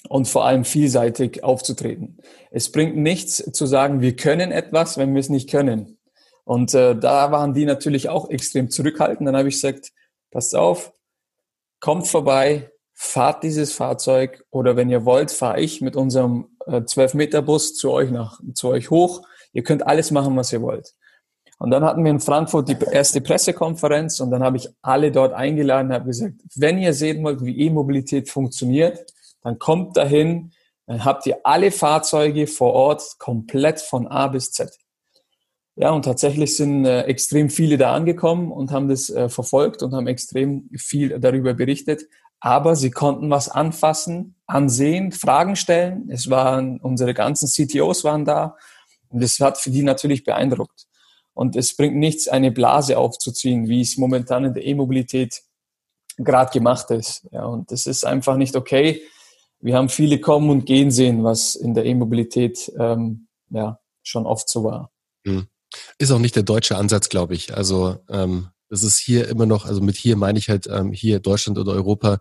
und 0.09 0.29
vor 0.29 0.45
allem 0.45 0.65
vielseitig 0.65 1.43
aufzutreten. 1.43 2.19
Es 2.51 2.71
bringt 2.71 2.97
nichts 2.97 3.37
zu 3.53 3.67
sagen, 3.67 4.01
wir 4.01 4.17
können 4.17 4.53
etwas, 4.53 4.97
wenn 4.99 5.15
wir 5.15 5.21
es 5.21 5.29
nicht 5.29 5.51
können. 5.51 5.99
Und 6.45 6.73
äh, 6.75 6.97
da 6.97 7.31
waren 7.31 7.53
die 7.53 7.67
natürlich 7.67 8.09
auch 8.09 8.31
extrem 8.31 8.71
zurückhaltend. 8.71 9.27
Dann 9.27 9.37
habe 9.37 9.49
ich 9.49 9.57
gesagt, 9.57 9.93
passt 10.31 10.55
auf, 10.55 10.93
kommt 11.81 12.07
vorbei, 12.07 12.71
fahrt 12.95 13.43
dieses 13.43 13.73
Fahrzeug 13.73 14.45
oder 14.51 14.77
wenn 14.77 14.89
ihr 14.89 15.05
wollt, 15.05 15.31
fahre 15.31 15.61
ich 15.61 15.81
mit 15.81 15.95
unserem 15.95 16.57
äh, 16.67 16.77
12-Meter-Bus 16.77 17.75
zu 17.75 17.93
euch 17.93 18.11
nach, 18.11 18.41
zu 18.55 18.69
euch 18.69 18.91
hoch. 18.91 19.23
Ihr 19.53 19.63
könnt 19.63 19.87
alles 19.87 20.11
machen, 20.11 20.37
was 20.37 20.53
ihr 20.53 20.63
wollt. 20.63 20.95
Und 21.59 21.71
dann 21.71 21.85
hatten 21.85 22.05
wir 22.05 22.11
in 22.11 22.21
Frankfurt 22.21 22.69
die 22.69 22.77
erste 22.93 23.21
Pressekonferenz 23.21 24.21
und 24.21 24.31
dann 24.31 24.45
habe 24.45 24.57
ich 24.57 24.69
alle 24.81 25.11
dort 25.11 25.33
eingeladen 25.33 25.89
und 25.89 25.95
habe 25.95 26.07
gesagt, 26.07 26.35
wenn 26.55 26.79
ihr 26.79 26.95
sehen 26.95 27.23
wollt, 27.25 27.45
wie 27.45 27.59
E-Mobilität 27.59 28.31
funktioniert, 28.31 29.05
dann 29.49 29.59
kommt 29.59 29.97
dahin, 29.97 30.53
dann 30.87 31.07
habt 31.07 31.27
ihr 31.27 31.39
alle 31.43 31.71
Fahrzeuge 31.71 32.47
vor 32.47 32.75
Ort 32.75 33.19
komplett 33.19 33.81
von 33.81 34.07
A 34.07 34.29
bis 34.29 34.53
Z. 34.53 34.71
Ja, 35.75 35.91
und 35.91 36.05
tatsächlich 36.05 36.55
sind 36.57 36.85
äh, 36.85 37.03
extrem 37.03 37.49
viele 37.49 37.79
da 37.79 37.95
angekommen 37.95 38.53
und 38.53 38.73
haben 38.73 38.89
das 38.89 39.09
äh, 39.09 39.31
verfolgt 39.31 39.83
und 39.83 39.95
haben 39.95 40.07
extrem 40.07 40.69
viel 40.77 41.19
darüber 41.19 41.55
berichtet. 41.55 42.03
Aber 42.41 42.77
sie 42.77 42.91
konnten 42.91 43.31
was 43.31 43.49
anfassen, 43.49 44.35
ansehen, 44.47 45.13
Fragen 45.13 45.57
stellen. 45.57 46.11
Es 46.11 46.29
waren, 46.29 46.79
unsere 46.81 47.15
ganzen 47.15 47.49
CTOs 47.49 48.05
waren 48.05 48.27
da. 48.27 48.55
Und 49.09 49.23
das 49.23 49.41
hat 49.41 49.57
für 49.57 49.71
die 49.71 49.83
natürlich 49.83 50.25
beeindruckt. 50.25 50.87
Und 51.33 51.57
es 51.57 51.75
bringt 51.75 51.97
nichts, 51.97 52.29
eine 52.29 52.51
Blase 52.51 52.99
aufzuziehen, 52.99 53.67
wie 53.69 53.81
es 53.81 53.97
momentan 53.97 54.45
in 54.45 54.53
der 54.53 54.67
E-Mobilität 54.67 55.41
gerade 56.19 56.51
gemacht 56.51 56.91
ist. 56.91 57.27
Ja, 57.31 57.47
und 57.47 57.73
das 57.73 57.87
ist 57.87 58.05
einfach 58.05 58.37
nicht 58.37 58.55
okay 58.55 59.01
wir 59.61 59.77
haben 59.77 59.89
viele 59.89 60.21
kommen 60.21 60.51
und 60.51 60.67
gehen 60.67 60.91
sehen, 60.91 61.25
was 61.25 61.55
in 61.55 61.75
der 61.75 61.85
E-Mobilität 61.85 62.73
ähm, 62.79 63.29
ja 63.51 63.79
schon 64.03 64.27
oft 64.27 64.49
so 64.49 64.65
war. 64.65 64.91
Hm. 65.27 65.47
Ist 65.99 66.11
auch 66.11 66.19
nicht 66.19 66.37
der 66.37 66.43
deutsche 66.45 66.77
Ansatz, 66.77 67.09
glaube 67.09 67.35
ich. 67.35 67.55
Also 67.55 67.99
ähm, 68.09 68.49
das 68.71 68.83
ist 68.83 68.99
hier 68.99 69.29
immer 69.29 69.47
noch, 69.47 69.67
also 69.67 69.81
mit 69.81 69.97
hier 69.97 70.17
meine 70.17 70.39
ich 70.39 70.49
halt 70.49 70.67
ähm, 70.67 70.93
hier 70.93 71.21
Deutschland 71.21 71.59
oder 71.59 71.73
Europa, 71.73 72.19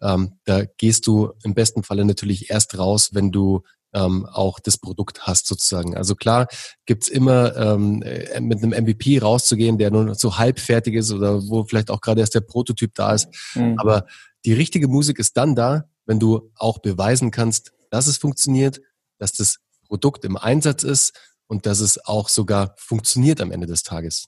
ähm, 0.00 0.38
da 0.44 0.64
gehst 0.64 1.06
du 1.06 1.32
im 1.44 1.54
besten 1.54 1.82
Falle 1.82 2.04
natürlich 2.04 2.50
erst 2.50 2.78
raus, 2.78 3.10
wenn 3.12 3.30
du 3.30 3.62
ähm, 3.92 4.26
auch 4.26 4.60
das 4.60 4.78
Produkt 4.78 5.26
hast 5.26 5.46
sozusagen. 5.46 5.96
Also 5.96 6.14
klar 6.14 6.46
gibt's 6.86 7.08
immer 7.08 7.56
ähm, 7.56 8.02
äh, 8.02 8.40
mit 8.40 8.62
einem 8.62 8.70
MVP 8.70 9.18
rauszugehen, 9.18 9.78
der 9.78 9.90
nur 9.90 10.14
so 10.14 10.38
halb 10.38 10.60
fertig 10.60 10.94
ist 10.94 11.10
oder 11.10 11.42
wo 11.48 11.64
vielleicht 11.64 11.90
auch 11.90 12.00
gerade 12.00 12.20
erst 12.20 12.34
der 12.34 12.40
Prototyp 12.40 12.94
da 12.94 13.14
ist. 13.14 13.28
Mhm. 13.54 13.76
Aber 13.78 14.06
die 14.44 14.52
richtige 14.52 14.88
Musik 14.88 15.18
ist 15.18 15.36
dann 15.36 15.54
da, 15.54 15.84
wenn 16.10 16.18
du 16.18 16.50
auch 16.56 16.78
beweisen 16.78 17.30
kannst, 17.30 17.72
dass 17.90 18.08
es 18.08 18.16
funktioniert, 18.16 18.80
dass 19.18 19.30
das 19.30 19.58
Produkt 19.86 20.24
im 20.24 20.36
Einsatz 20.36 20.82
ist 20.82 21.12
und 21.46 21.66
dass 21.66 21.78
es 21.78 22.04
auch 22.04 22.28
sogar 22.28 22.74
funktioniert 22.78 23.40
am 23.40 23.52
Ende 23.52 23.68
des 23.68 23.84
Tages. 23.84 24.26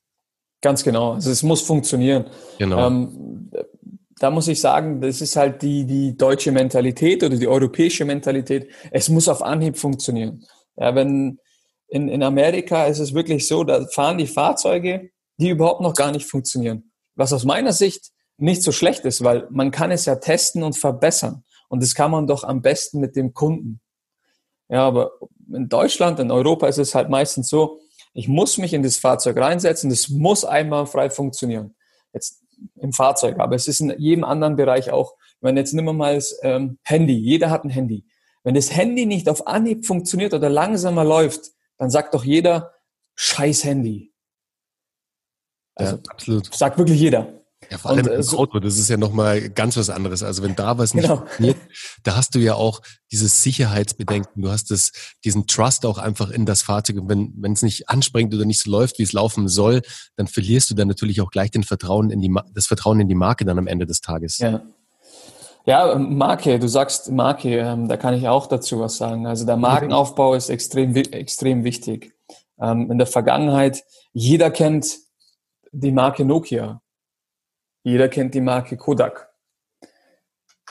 Ganz 0.61 0.85
genau. 0.85 1.15
Also 1.15 1.33
es 1.33 1.43
muss 1.43 1.61
funktionieren. 1.61 2.27
Genau. 2.59 2.87
Ähm, 2.87 3.51
da 4.21 4.31
muss 4.31 4.47
ich 4.47 4.61
sagen, 4.61 5.01
das 5.01 5.21
ist 5.21 5.35
halt 5.35 5.61
die, 5.63 5.85
die 5.85 6.17
deutsche 6.17 6.53
Mentalität 6.53 7.25
oder 7.25 7.37
die 7.37 7.49
europäische 7.49 8.05
Mentalität. 8.05 8.71
Es 8.93 9.09
muss 9.09 9.27
auf 9.27 9.43
Anhieb 9.43 9.77
funktionieren. 9.77 10.45
Ja, 10.77 10.95
wenn 10.95 11.41
in, 11.89 12.09
in 12.09 12.23
Amerika 12.23 12.87
ist 12.87 13.01
es 13.01 13.13
wirklich 13.13 13.49
so, 13.49 13.65
da 13.65 13.85
fahren 13.89 14.19
die 14.19 14.29
Fahrzeuge, 14.29 15.11
die 15.37 15.49
überhaupt 15.49 15.81
noch 15.81 15.95
gar 15.95 16.13
nicht 16.13 16.27
funktionieren. 16.27 16.93
Was 17.17 17.33
aus 17.33 17.45
meiner 17.45 17.73
Sicht 17.73 18.13
nicht 18.37 18.63
so 18.63 18.71
schlecht 18.71 19.05
ist, 19.05 19.25
weil 19.25 19.49
man 19.51 19.73
kann 19.73 19.91
es 19.91 20.05
ja 20.05 20.15
testen 20.15 20.63
und 20.63 20.79
verbessern. 20.79 21.43
Und 21.73 21.83
das 21.83 21.95
kann 21.95 22.11
man 22.11 22.27
doch 22.27 22.45
am 22.45 22.61
besten 22.61 23.01
mit 23.01 23.17
dem 23.17 23.33
Kunden. 23.33 23.81
Ja, 24.69 24.87
aber 24.87 25.13
in 25.51 25.71
Deutschland, 25.71 26.21
in 26.21 26.31
Europa 26.31 26.67
ist 26.69 26.77
es 26.77 26.95
halt 26.95 27.09
meistens 27.09 27.49
so, 27.49 27.81
ich 28.13 28.29
muss 28.29 28.59
mich 28.59 28.75
in 28.75 28.83
das 28.83 28.99
Fahrzeug 28.99 29.39
reinsetzen, 29.39 29.89
das 29.89 30.11
muss 30.11 30.45
einmal 30.45 30.85
frei 30.85 31.09
funktionieren. 31.09 31.75
Jetzt 32.13 32.43
im 32.77 32.93
Fahrzeug, 32.93 33.39
aber 33.39 33.57
es 33.57 33.69
ist 33.69 33.81
in 33.81 33.99
jedem 33.99 34.23
anderen 34.23 34.57
Bereich 34.57 34.91
auch. 34.91 35.17
Wenn 35.41 35.57
jetzt 35.57 35.73
nehmen 35.73 35.89
wir 35.89 35.93
mal 35.95 36.17
das 36.17 36.39
ähm, 36.43 36.79
Handy, 36.83 37.15
jeder 37.15 37.49
hat 37.49 37.65
ein 37.65 37.71
Handy. 37.71 38.05
Wenn 38.45 38.55
das 38.55 38.77
Handy 38.77 39.07
nicht 39.07 39.31
auf 39.31 39.47
Anhieb 39.47 39.87
funktioniert 39.87 40.35
oder 40.35 40.51
langsamer 40.51 41.05
läuft, 41.05 41.53
dann 41.79 41.89
sagt 41.89 42.13
doch 42.13 42.25
jeder, 42.25 42.75
scheiß 43.15 43.65
Handy. 43.65 44.13
Also, 45.75 45.97
ja, 45.97 46.03
absolut. 46.11 46.55
Sagt 46.55 46.77
wirklich 46.77 47.01
jeder. 47.01 47.42
Ja, 47.73 47.79
vor 47.79 47.93
allem 47.93 48.01
und, 48.01 48.13
im 48.13 48.21
äh, 48.21 48.37
Auto, 48.37 48.61
das 48.61 48.77
ist 48.77 48.91
ja 48.91 48.99
nochmal 48.99 49.49
ganz 49.49 49.79
was 49.79 49.89
anderes. 49.89 50.23
Also 50.23 50.43
wenn 50.43 50.55
da 50.55 50.77
was 50.77 50.93
nicht 50.93 51.05
genau. 51.05 51.17
funktioniert, 51.17 51.57
da 52.03 52.17
hast 52.17 52.35
du 52.35 52.39
ja 52.39 52.55
auch 52.55 52.83
dieses 53.11 53.43
Sicherheitsbedenken, 53.43 54.43
du 54.43 54.51
hast 54.51 54.71
das, 54.71 54.93
diesen 55.25 55.47
Trust 55.47 55.87
auch 55.87 55.97
einfach 55.97 56.29
in 56.29 56.45
das 56.45 56.61
Fahrzeug. 56.61 56.99
Und 56.99 57.09
wenn 57.09 57.33
wenn 57.39 57.53
es 57.53 57.63
nicht 57.63 57.89
anspringt 57.89 58.35
oder 58.35 58.45
nicht 58.45 58.61
so 58.61 58.71
läuft, 58.71 58.99
wie 58.99 59.05
es 59.05 59.15
laufen 59.15 59.49
soll, 59.49 59.81
dann 60.17 60.27
verlierst 60.27 60.69
du 60.69 60.75
dann 60.75 60.87
natürlich 60.87 61.23
auch 61.23 61.31
gleich 61.31 61.51
den 61.51 61.63
Vertrauen 61.63 62.11
in 62.11 62.21
die, 62.21 62.31
das 62.53 62.67
Vertrauen 62.67 63.01
in 63.01 63.09
die 63.09 63.15
Marke 63.15 63.47
dann 63.47 63.59
am 63.59 63.67
Ende 63.67 63.87
des 63.87 64.03
Tages. 64.03 64.37
Ja. 64.37 64.61
Ja, 65.65 65.95
Marke, 65.97 66.59
du 66.59 66.69
sagst 66.69 67.11
Marke, 67.11 67.57
ähm, 67.57 67.89
da 67.89 67.97
kann 67.97 68.13
ich 68.13 68.29
auch 68.29 68.49
dazu 68.49 68.81
was 68.81 68.99
sagen. 68.99 69.27
Also 69.27 69.47
der 69.47 69.57
Markenaufbau 69.57 70.35
ist 70.35 70.51
extrem, 70.51 70.95
extrem 70.95 71.65
wichtig. 71.65 72.13
Ähm, 72.61 72.91
in 72.91 72.99
der 72.99 73.07
Vergangenheit, 73.07 73.83
jeder 74.13 74.51
kennt 74.51 74.99
die 75.71 75.93
Marke 75.93 76.27
Nokia. 76.27 76.82
Jeder 77.83 78.09
kennt 78.09 78.35
die 78.35 78.41
Marke 78.41 78.77
Kodak. 78.77 79.33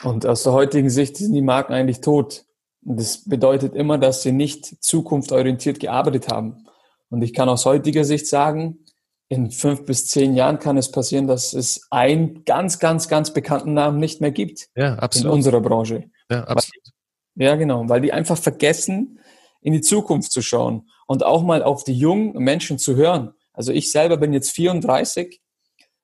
Und 0.03 0.25
aus 0.25 0.43
der 0.43 0.53
heutigen 0.53 0.89
Sicht 0.89 1.17
sind 1.17 1.33
die 1.33 1.41
Marken 1.41 1.73
eigentlich 1.73 2.01
tot. 2.01 2.45
Und 2.83 2.99
das 2.99 3.27
bedeutet 3.29 3.75
immer, 3.75 3.97
dass 3.97 4.23
sie 4.23 4.31
nicht 4.31 4.83
zukunftsorientiert 4.83 5.79
gearbeitet 5.79 6.29
haben. 6.29 6.65
Und 7.09 7.21
ich 7.21 7.33
kann 7.33 7.49
aus 7.49 7.65
heutiger 7.65 8.03
Sicht 8.05 8.27
sagen, 8.27 8.79
in 9.27 9.51
fünf 9.51 9.85
bis 9.85 10.07
zehn 10.07 10.33
Jahren 10.33 10.59
kann 10.59 10.77
es 10.77 10.91
passieren, 10.91 11.27
dass 11.27 11.53
es 11.53 11.87
einen 11.89 12.43
ganz, 12.43 12.79
ganz, 12.79 13.07
ganz 13.07 13.31
bekannten 13.31 13.73
Namen 13.73 13.97
nicht 13.97 14.19
mehr 14.19 14.31
gibt. 14.31 14.69
Ja, 14.75 14.95
absolut. 14.95 15.27
In 15.27 15.33
unserer 15.33 15.61
Branche. 15.61 16.09
Ja, 16.29 16.43
absolut. 16.45 16.83
Weil, 17.35 17.47
ja, 17.47 17.55
genau. 17.55 17.87
Weil 17.87 18.01
die 18.01 18.11
einfach 18.11 18.37
vergessen, 18.37 19.19
in 19.61 19.73
die 19.73 19.81
Zukunft 19.81 20.31
zu 20.31 20.41
schauen 20.41 20.89
und 21.05 21.23
auch 21.23 21.43
mal 21.43 21.63
auf 21.63 21.83
die 21.83 21.93
jungen 21.93 22.33
Menschen 22.43 22.77
zu 22.77 22.95
hören. 22.95 23.33
Also 23.53 23.71
ich 23.71 23.91
selber 23.91 24.17
bin 24.17 24.33
jetzt 24.33 24.51
34 24.51 25.40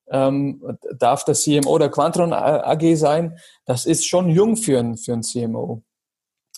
ähm, 0.10 0.78
darf 0.98 1.26
der 1.26 1.36
CMO 1.36 1.78
der 1.78 1.90
Quantron 1.90 2.34
AG 2.34 2.96
sein. 2.96 3.38
Das 3.66 3.86
ist 3.86 4.08
schon 4.08 4.30
jung 4.30 4.58
für 4.58 4.80
ein, 4.80 4.98
für 4.98 5.14
ein 5.14 5.24
CMO. 5.24 5.84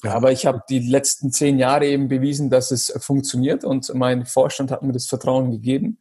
Ja. 0.04 0.14
Aber 0.14 0.32
ich 0.32 0.46
habe 0.46 0.64
die 0.70 0.80
letzten 0.80 1.32
zehn 1.32 1.60
Jahre 1.60 1.88
eben 1.88 2.08
bewiesen, 2.08 2.50
dass 2.50 2.72
es 2.72 2.94
funktioniert 3.00 3.64
und 3.64 3.94
mein 3.94 4.26
Vorstand 4.26 4.72
hat 4.72 4.82
mir 4.82 4.94
das 4.94 5.08
Vertrauen 5.08 5.52
gegeben. 5.52 6.00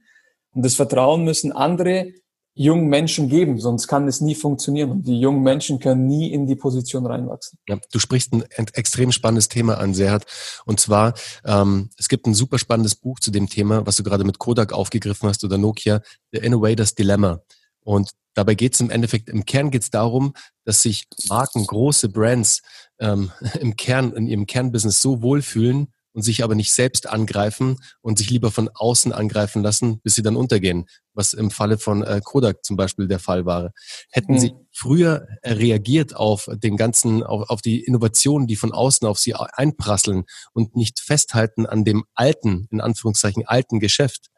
Und 0.53 0.65
das 0.65 0.75
Vertrauen 0.75 1.25
müssen 1.25 1.53
andere 1.53 2.13
jungen 2.59 2.89
Menschen 2.89 3.29
geben, 3.29 3.59
sonst 3.59 3.87
kann 3.87 4.09
es 4.09 4.21
nie 4.21 4.35
funktionieren. 4.35 4.91
Und 4.91 5.07
die 5.07 5.19
jungen 5.19 5.43
Menschen 5.43 5.79
können 5.79 6.07
nie 6.07 6.33
in 6.33 6.47
die 6.47 6.57
Position 6.57 7.07
reinwachsen. 7.07 7.59
Ja, 7.69 7.79
du 7.93 7.99
sprichst 8.01 8.33
ein 8.33 8.43
extrem 8.75 9.13
spannendes 9.13 9.49
Thema 9.49 9.79
an, 9.79 9.95
Serhat. 9.95 10.27
Und 10.67 10.81
zwar, 10.81 11.15
ähm, 11.45 11.91
es 11.97 12.09
gibt 12.09 12.27
ein 12.27 12.35
super 12.35 12.59
spannendes 12.59 12.97
Buch 12.97 13.21
zu 13.21 13.31
dem 13.31 13.49
Thema, 13.49 13.87
was 13.87 13.97
du 13.97 14.03
gerade 14.03 14.25
mit 14.25 14.39
Kodak 14.39 14.73
aufgegriffen 14.73 15.29
hast 15.29 15.45
oder 15.45 15.57
Nokia, 15.57 16.03
The 16.33 16.39
Innovators 16.39 16.97
Dilemma. 16.97 17.41
Und 17.81 18.11
dabei 18.35 18.57
geht 18.57 18.75
es 18.75 18.81
im 18.81 18.91
Endeffekt, 18.91 19.29
im 19.29 19.47
Kern 19.47 19.71
geht 19.71 19.83
es 19.83 19.91
darum, 19.91 20.35
dass 20.65 20.83
sich 20.83 21.07
Marken, 21.29 21.65
große 21.65 22.09
Brands 22.09 22.63
ähm, 22.99 23.31
im 23.61 23.77
Kern, 23.77 24.13
in 24.15 24.27
ihrem 24.27 24.47
Kernbusiness 24.47 25.01
so 25.01 25.23
wohlfühlen, 25.23 25.93
und 26.13 26.23
sich 26.23 26.43
aber 26.43 26.55
nicht 26.55 26.73
selbst 26.73 27.09
angreifen 27.09 27.79
und 28.01 28.19
sich 28.19 28.31
lieber 28.31 28.51
von 28.51 28.69
außen 28.73 29.13
angreifen 29.13 29.63
lassen, 29.63 30.01
bis 30.01 30.15
sie 30.15 30.23
dann 30.23 30.37
untergehen, 30.37 30.87
was 31.15 31.33
im 31.33 31.51
Falle 31.51 31.79
von 31.79 32.03
äh, 32.03 32.21
Kodak 32.23 32.65
zum 32.65 32.77
Beispiel 32.77 33.09
der 33.09 33.19
Fall 33.19 33.47
war. 33.47 33.73
Hätten 34.11 34.35
mhm. 34.35 34.39
sie 34.39 34.53
früher 34.73 35.27
reagiert 35.45 36.17
auf 36.17 36.49
den 36.53 36.77
ganzen, 36.77 37.23
auf, 37.23 37.51
auf 37.51 37.63
die 37.63 37.85
Innovationen, 37.85 38.47
die 38.47 38.57
von 38.57 38.73
außen 38.73 39.07
auf 39.07 39.19
sie 39.19 39.35
einprasseln 39.35 40.25
und 40.53 40.77
nicht 40.77 41.01
festhalten 41.01 41.67
an 41.67 41.85
dem 41.85 42.05
alten, 42.15 42.69
in 42.71 42.81
Anführungszeichen 42.81 43.47
alten 43.47 43.81
Geschäft, 43.81 44.31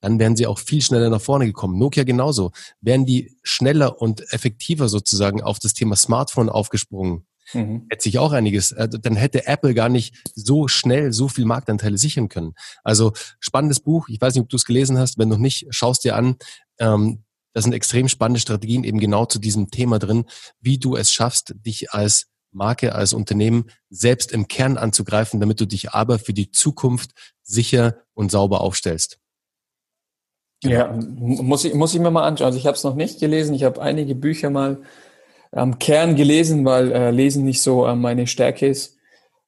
dann 0.00 0.18
wären 0.18 0.36
sie 0.36 0.46
auch 0.46 0.58
viel 0.58 0.82
schneller 0.82 1.10
nach 1.10 1.20
vorne 1.20 1.46
gekommen. 1.46 1.78
Nokia 1.78 2.04
genauso. 2.04 2.52
Wären 2.80 3.06
die 3.06 3.36
schneller 3.42 4.00
und 4.00 4.32
effektiver 4.32 4.88
sozusagen 4.88 5.42
auf 5.42 5.58
das 5.58 5.74
Thema 5.74 5.96
Smartphone 5.96 6.48
aufgesprungen, 6.48 7.26
Mhm. 7.52 7.86
Hätte 7.90 8.02
sich 8.02 8.18
auch 8.18 8.32
einiges, 8.32 8.72
äh, 8.72 8.88
dann 8.88 9.16
hätte 9.16 9.46
Apple 9.46 9.74
gar 9.74 9.88
nicht 9.88 10.14
so 10.34 10.68
schnell 10.68 11.12
so 11.12 11.28
viel 11.28 11.44
Marktanteile 11.44 11.98
sichern 11.98 12.28
können. 12.28 12.54
Also 12.82 13.12
spannendes 13.40 13.80
Buch. 13.80 14.08
Ich 14.08 14.20
weiß 14.20 14.34
nicht, 14.34 14.42
ob 14.42 14.48
du 14.48 14.56
es 14.56 14.64
gelesen 14.64 14.98
hast. 14.98 15.18
Wenn 15.18 15.28
noch 15.28 15.38
nicht, 15.38 15.66
schaust 15.70 16.04
dir 16.04 16.16
an. 16.16 16.36
Ähm, 16.78 17.24
da 17.52 17.62
sind 17.62 17.72
extrem 17.72 18.08
spannende 18.08 18.40
Strategien 18.40 18.82
eben 18.82 18.98
genau 18.98 19.26
zu 19.26 19.38
diesem 19.38 19.70
Thema 19.70 19.98
drin, 19.98 20.24
wie 20.60 20.78
du 20.78 20.96
es 20.96 21.12
schaffst, 21.12 21.54
dich 21.64 21.92
als 21.92 22.26
Marke, 22.50 22.94
als 22.94 23.12
Unternehmen 23.12 23.66
selbst 23.90 24.32
im 24.32 24.48
Kern 24.48 24.76
anzugreifen, 24.76 25.40
damit 25.40 25.60
du 25.60 25.66
dich 25.66 25.92
aber 25.92 26.18
für 26.18 26.32
die 26.32 26.50
Zukunft 26.50 27.10
sicher 27.42 27.96
und 28.14 28.30
sauber 28.30 28.60
aufstellst. 28.60 29.18
Ja, 30.62 30.92
muss 30.92 31.64
ich, 31.64 31.74
muss 31.74 31.94
ich 31.94 32.00
mir 32.00 32.10
mal 32.10 32.26
anschauen. 32.26 32.46
Also 32.46 32.58
ich 32.58 32.66
habe 32.66 32.76
es 32.76 32.84
noch 32.84 32.94
nicht 32.94 33.20
gelesen. 33.20 33.54
Ich 33.54 33.64
habe 33.64 33.82
einige 33.82 34.14
Bücher 34.14 34.50
mal 34.50 34.82
am 35.54 35.78
Kern 35.78 36.16
gelesen, 36.16 36.64
weil 36.64 36.92
äh, 36.92 37.10
Lesen 37.10 37.44
nicht 37.44 37.62
so 37.62 37.86
äh, 37.86 37.94
meine 37.94 38.26
Stärke 38.26 38.66
ist. 38.66 38.96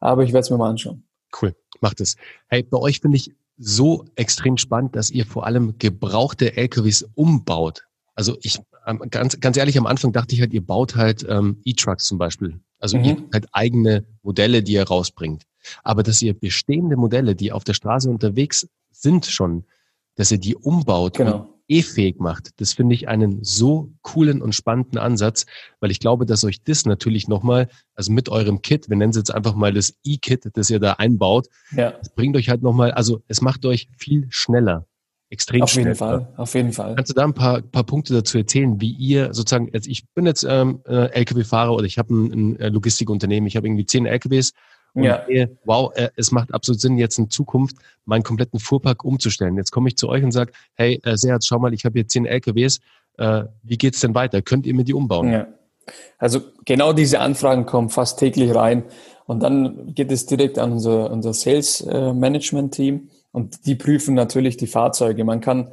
Aber 0.00 0.22
ich 0.22 0.32
werde 0.32 0.44
es 0.44 0.50
mir 0.50 0.58
mal 0.58 0.70
anschauen. 0.70 1.04
Cool, 1.40 1.54
macht 1.80 2.00
es. 2.00 2.16
Hey, 2.48 2.62
bei 2.62 2.78
euch 2.78 3.00
finde 3.00 3.16
ich 3.16 3.32
so 3.58 4.04
extrem 4.14 4.58
spannend, 4.58 4.96
dass 4.96 5.10
ihr 5.10 5.26
vor 5.26 5.46
allem 5.46 5.78
gebrauchte 5.78 6.56
LKWs 6.56 7.08
umbaut. 7.14 7.84
Also 8.14 8.36
ich 8.42 8.60
ähm, 8.86 9.02
ganz, 9.10 9.40
ganz 9.40 9.56
ehrlich, 9.56 9.78
am 9.78 9.86
Anfang 9.86 10.12
dachte 10.12 10.34
ich 10.34 10.40
halt, 10.40 10.52
ihr 10.52 10.64
baut 10.64 10.96
halt 10.96 11.26
ähm, 11.28 11.60
E-Trucks 11.64 12.04
zum 12.04 12.18
Beispiel. 12.18 12.60
Also 12.78 12.98
mhm. 12.98 13.04
ihr 13.04 13.16
halt 13.32 13.46
eigene 13.52 14.04
Modelle, 14.22 14.62
die 14.62 14.74
ihr 14.74 14.84
rausbringt. 14.84 15.44
Aber 15.82 16.02
dass 16.02 16.22
ihr 16.22 16.34
bestehende 16.34 16.96
Modelle, 16.96 17.34
die 17.34 17.52
auf 17.52 17.64
der 17.64 17.74
Straße 17.74 18.08
unterwegs 18.08 18.68
sind 18.92 19.26
schon, 19.26 19.64
dass 20.14 20.30
ihr 20.30 20.38
die 20.38 20.54
umbaut 20.54 21.16
genau 21.16 21.55
e-fähig 21.68 22.18
macht. 22.18 22.50
Das 22.60 22.72
finde 22.72 22.94
ich 22.94 23.08
einen 23.08 23.42
so 23.42 23.92
coolen 24.02 24.42
und 24.42 24.54
spannenden 24.54 24.98
Ansatz, 24.98 25.46
weil 25.80 25.90
ich 25.90 26.00
glaube, 26.00 26.26
dass 26.26 26.44
euch 26.44 26.62
das 26.62 26.86
natürlich 26.86 27.28
nochmal, 27.28 27.68
also 27.94 28.12
mit 28.12 28.28
eurem 28.28 28.62
Kit, 28.62 28.88
wir 28.88 28.96
nennen 28.96 29.10
es 29.10 29.16
jetzt 29.16 29.34
einfach 29.34 29.54
mal 29.54 29.72
das 29.72 29.94
E-Kit, 30.04 30.50
das 30.54 30.70
ihr 30.70 30.80
da 30.80 30.94
einbaut, 30.94 31.48
ja. 31.72 31.92
das 31.92 32.14
bringt 32.14 32.36
euch 32.36 32.48
halt 32.48 32.62
nochmal, 32.62 32.92
also 32.92 33.22
es 33.28 33.40
macht 33.40 33.64
euch 33.66 33.88
viel 33.96 34.26
schneller. 34.30 34.86
Extrem 35.28 35.62
auf 35.62 35.70
schnell. 35.70 35.86
jeden 35.86 35.96
Fall, 35.96 36.32
auf 36.36 36.54
jeden 36.54 36.72
Fall. 36.72 36.94
Kannst 36.94 37.10
du 37.10 37.14
da 37.14 37.24
ein 37.24 37.34
paar, 37.34 37.60
paar 37.60 37.82
Punkte 37.82 38.14
dazu 38.14 38.38
erzählen, 38.38 38.80
wie 38.80 38.92
ihr 38.92 39.34
sozusagen, 39.34 39.70
also 39.74 39.90
ich 39.90 40.06
bin 40.14 40.24
jetzt 40.24 40.46
ähm, 40.48 40.82
äh, 40.86 41.06
LKW-Fahrer 41.10 41.72
oder 41.72 41.84
ich 41.84 41.98
habe 41.98 42.14
ein, 42.14 42.32
ein 42.32 42.60
äh, 42.60 42.68
Logistikunternehmen, 42.68 43.48
ich 43.48 43.56
habe 43.56 43.66
irgendwie 43.66 43.86
zehn 43.86 44.06
LKWs 44.06 44.52
und 44.96 45.04
ja. 45.04 45.24
sehe, 45.26 45.58
wow, 45.66 45.92
äh, 45.94 46.08
es 46.16 46.32
macht 46.32 46.54
absolut 46.54 46.80
Sinn, 46.80 46.96
jetzt 46.96 47.18
in 47.18 47.28
Zukunft 47.28 47.76
meinen 48.06 48.22
kompletten 48.22 48.58
Fuhrpark 48.58 49.04
umzustellen. 49.04 49.56
Jetzt 49.56 49.70
komme 49.70 49.88
ich 49.88 49.96
zu 49.96 50.08
euch 50.08 50.24
und 50.24 50.32
sage, 50.32 50.52
hey, 50.74 50.98
äh, 51.04 51.18
Serhat, 51.18 51.44
schau 51.44 51.58
mal, 51.58 51.74
ich 51.74 51.84
habe 51.84 51.98
hier 51.98 52.08
zehn 52.08 52.24
LKWs. 52.24 52.80
Äh, 53.18 53.44
wie 53.62 53.76
geht's 53.76 54.00
denn 54.00 54.14
weiter? 54.14 54.40
Könnt 54.40 54.64
ihr 54.64 54.72
mir 54.72 54.84
die 54.84 54.94
umbauen? 54.94 55.30
Ja. 55.30 55.48
Also 56.16 56.40
genau 56.64 56.94
diese 56.94 57.20
Anfragen 57.20 57.66
kommen 57.66 57.90
fast 57.90 58.18
täglich 58.18 58.54
rein. 58.54 58.84
Und 59.26 59.42
dann 59.42 59.94
geht 59.94 60.10
es 60.10 60.24
direkt 60.24 60.58
an 60.58 60.72
unser, 60.72 61.10
unser 61.10 61.34
Sales 61.34 61.82
äh, 61.82 62.14
Management 62.14 62.72
Team 62.72 63.10
und 63.32 63.66
die 63.66 63.74
prüfen 63.74 64.14
natürlich 64.14 64.56
die 64.56 64.66
Fahrzeuge. 64.66 65.24
Man 65.24 65.42
kann, 65.42 65.72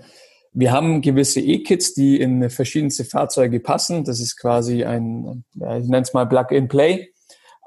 wir 0.51 0.73
haben 0.73 1.01
gewisse 1.01 1.39
E-Kits, 1.39 1.93
die 1.93 2.19
in 2.19 2.49
verschiedenste 2.49 3.05
Fahrzeuge 3.05 3.61
passen. 3.61 4.03
Das 4.03 4.19
ist 4.19 4.37
quasi 4.37 4.83
ein, 4.83 5.45
ich 5.55 5.87
nenne 5.87 6.01
es 6.01 6.13
mal 6.13 6.25
Plug-in-Play. 6.25 7.12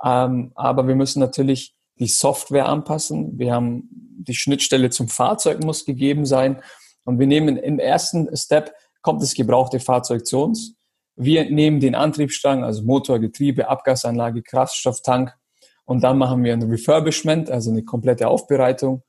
Ähm, 0.05 0.53
aber 0.55 0.87
wir 0.87 0.95
müssen 0.95 1.21
natürlich 1.21 1.75
die 1.99 2.09
Software 2.09 2.69
anpassen. 2.69 3.39
Wir 3.39 3.55
haben 3.55 3.89
die 3.91 4.35
Schnittstelle 4.35 4.91
zum 4.91 5.09
Fahrzeug 5.09 5.63
muss 5.65 5.85
gegeben 5.85 6.27
sein. 6.27 6.61
Und 7.05 7.19
wir 7.19 7.27
nehmen 7.27 7.57
im 7.57 7.79
ersten 7.79 8.35
Step 8.37 8.75
kommt 9.03 9.23
das 9.23 9.35
gebrauchte 9.35 9.81
Fahrzeug 9.81 10.27
zu 10.27 10.43
uns. 10.43 10.75
Wir 11.15 11.49
nehmen 11.49 11.81
den 11.81 11.95
Antriebsstrang, 11.95 12.65
also 12.65 12.83
Motor, 12.83 13.21
Getriebe, 13.21 13.69
Abgasanlage, 13.69 14.43
Kraftstofftank 14.43 15.35
und 15.87 16.03
dann 16.03 16.19
machen 16.19 16.45
wir 16.45 16.53
ein 16.53 16.63
Refurbishment, 16.63 17.51
also 17.51 17.71
eine 17.71 17.85
komplette 17.85 18.29
Aufbereitung 18.29 19.03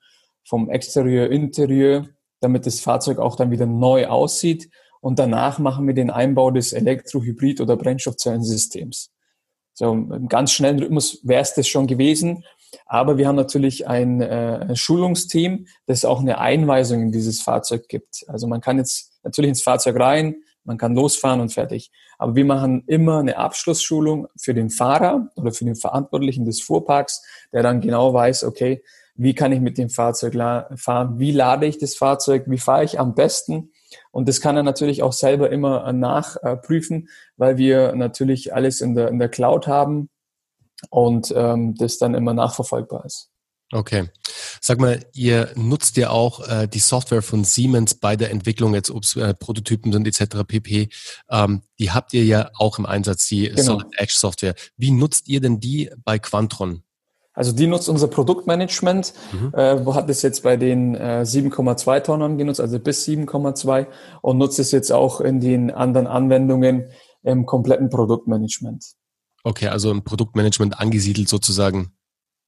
vom 0.48 0.70
Exterieur, 0.70 1.30
Interieur, 1.30 2.08
damit 2.40 2.66
das 2.66 2.80
Fahrzeug 2.80 3.18
auch 3.18 3.36
dann 3.36 3.52
wieder 3.52 3.66
neu 3.66 4.08
aussieht. 4.08 4.70
Und 5.02 5.20
danach 5.20 5.60
machen 5.60 5.88
wir 5.88 5.94
den 5.94 6.10
Einbau 6.10 6.52
des 6.52 6.74
Elektrohybrid- 6.74 7.62
oder 7.62 7.76
Brennstoffzellensystems. 7.76 9.12
So 9.78 9.94
im 9.94 10.28
ganz 10.28 10.54
schnellen 10.54 10.80
Rhythmus 10.80 11.20
wäre 11.22 11.44
es 11.44 11.54
das 11.54 11.68
schon 11.68 11.86
gewesen. 11.86 12.44
Aber 12.88 13.20
wir 13.20 13.28
haben 13.28 13.36
natürlich 13.36 13.88
ein, 13.88 14.22
äh, 14.22 14.76
Schulungsteam, 14.76 15.68
das 15.86 16.04
auch 16.04 16.20
eine 16.20 16.40
Einweisung 16.40 17.00
in 17.04 17.12
dieses 17.12 17.42
Fahrzeug 17.42 17.88
gibt. 17.88 18.26
Also 18.28 18.48
man 18.48 18.60
kann 18.60 18.80
jetzt 18.80 19.20
natürlich 19.24 19.50
ins 19.50 19.62
Fahrzeug 19.62 20.00
rein, 20.00 20.38
man 20.64 20.80
kann 20.80 20.96
losfahren 20.96 21.42
und 21.42 21.54
fertig. 21.54 21.92
Aber 22.18 22.36
wir 22.36 22.44
machen 22.44 22.86
immer 22.88 23.20
eine 23.20 23.38
Abschlussschulung 23.38 24.28
für 24.36 24.56
den 24.56 24.72
Fahrer 24.72 25.30
oder 25.36 25.52
für 25.52 25.66
den 25.66 25.76
Verantwortlichen 25.76 26.46
des 26.46 26.60
Fuhrparks, 26.60 27.24
der 27.54 27.62
dann 27.62 27.80
genau 27.80 28.12
weiß, 28.16 28.46
okay, 28.46 28.84
wie 29.14 29.36
kann 29.36 29.52
ich 29.52 29.60
mit 29.60 29.78
dem 29.78 29.92
Fahrzeug 29.92 30.34
fahren, 30.76 31.20
wie 31.20 31.32
lade 31.32 31.68
ich 31.68 31.78
das 31.78 31.94
Fahrzeug, 31.94 32.46
wie 32.48 32.58
fahre 32.58 32.84
ich 32.84 33.00
am 33.00 33.14
besten. 33.14 33.72
Und 34.12 34.28
das 34.28 34.42
kann 34.42 34.58
er 34.58 34.64
natürlich 34.64 35.04
auch 35.04 35.14
selber 35.14 35.52
immer 35.52 35.92
nachprüfen, 35.94 37.10
weil 37.36 37.58
wir 37.58 37.94
natürlich 37.96 38.54
alles 38.54 38.82
in 38.82 38.96
der, 38.96 39.10
in 39.10 39.20
der 39.20 39.30
Cloud 39.30 39.68
haben 39.68 40.10
und 40.90 41.34
ähm, 41.36 41.76
das 41.76 41.98
dann 41.98 42.14
immer 42.14 42.34
nachverfolgbar 42.34 43.06
ist. 43.06 43.30
Okay. 43.72 44.10
Sag 44.62 44.80
mal, 44.80 45.06
ihr 45.14 45.52
nutzt 45.56 45.98
ja 45.98 46.10
auch 46.10 46.48
äh, 46.48 46.68
die 46.68 46.80
Software 46.80 47.22
von 47.22 47.44
Siemens 47.44 47.96
bei 47.96 48.16
der 48.16 48.32
Entwicklung, 48.32 48.74
jetzt 48.74 48.90
ob 48.90 49.04
es 49.04 49.16
äh, 49.18 49.34
Prototypen 49.34 49.92
sind 49.92 50.08
etc. 50.08 50.44
pp. 50.48 50.90
Ähm, 51.30 51.64
die 51.78 51.92
habt 51.92 52.14
ihr 52.14 52.24
ja 52.24 52.50
auch 52.58 52.80
im 52.80 52.86
Einsatz, 52.86 53.28
die 53.28 53.50
genau. 53.50 53.62
Solid 53.62 53.88
Edge 53.98 54.14
Software. 54.16 54.56
Wie 54.78 54.92
nutzt 54.92 55.28
ihr 55.28 55.42
denn 55.42 55.60
die 55.60 55.92
bei 56.06 56.18
Quantron? 56.18 56.84
Also 57.38 57.52
die 57.52 57.68
nutzt 57.68 57.88
unser 57.88 58.08
Produktmanagement, 58.08 59.14
mhm. 59.32 59.54
äh, 59.54 59.86
wo 59.86 59.94
hat 59.94 60.10
es 60.10 60.24
jetzt 60.24 60.42
bei 60.42 60.58
den 60.58 60.96
äh, 60.96 61.24
7,2 61.24 62.02
Tonnen 62.02 62.40
genutzt, 62.40 62.60
also 62.60 62.80
bis 62.80 63.06
7,2 63.06 63.86
und 64.24 64.40
nutzt 64.40 64.58
es 64.58 64.72
jetzt 64.72 64.92
auch 64.92 65.22
in 65.22 65.40
den 65.40 65.70
anderen 65.70 66.08
Anwendungen 66.08 66.90
im 67.22 67.46
kompletten 67.46 67.92
Produktmanagement. 67.92 68.84
Okay, 69.44 69.68
also 69.68 69.92
im 69.92 70.04
Produktmanagement 70.04 70.80
angesiedelt 70.80 71.30
sozusagen. 71.30 71.92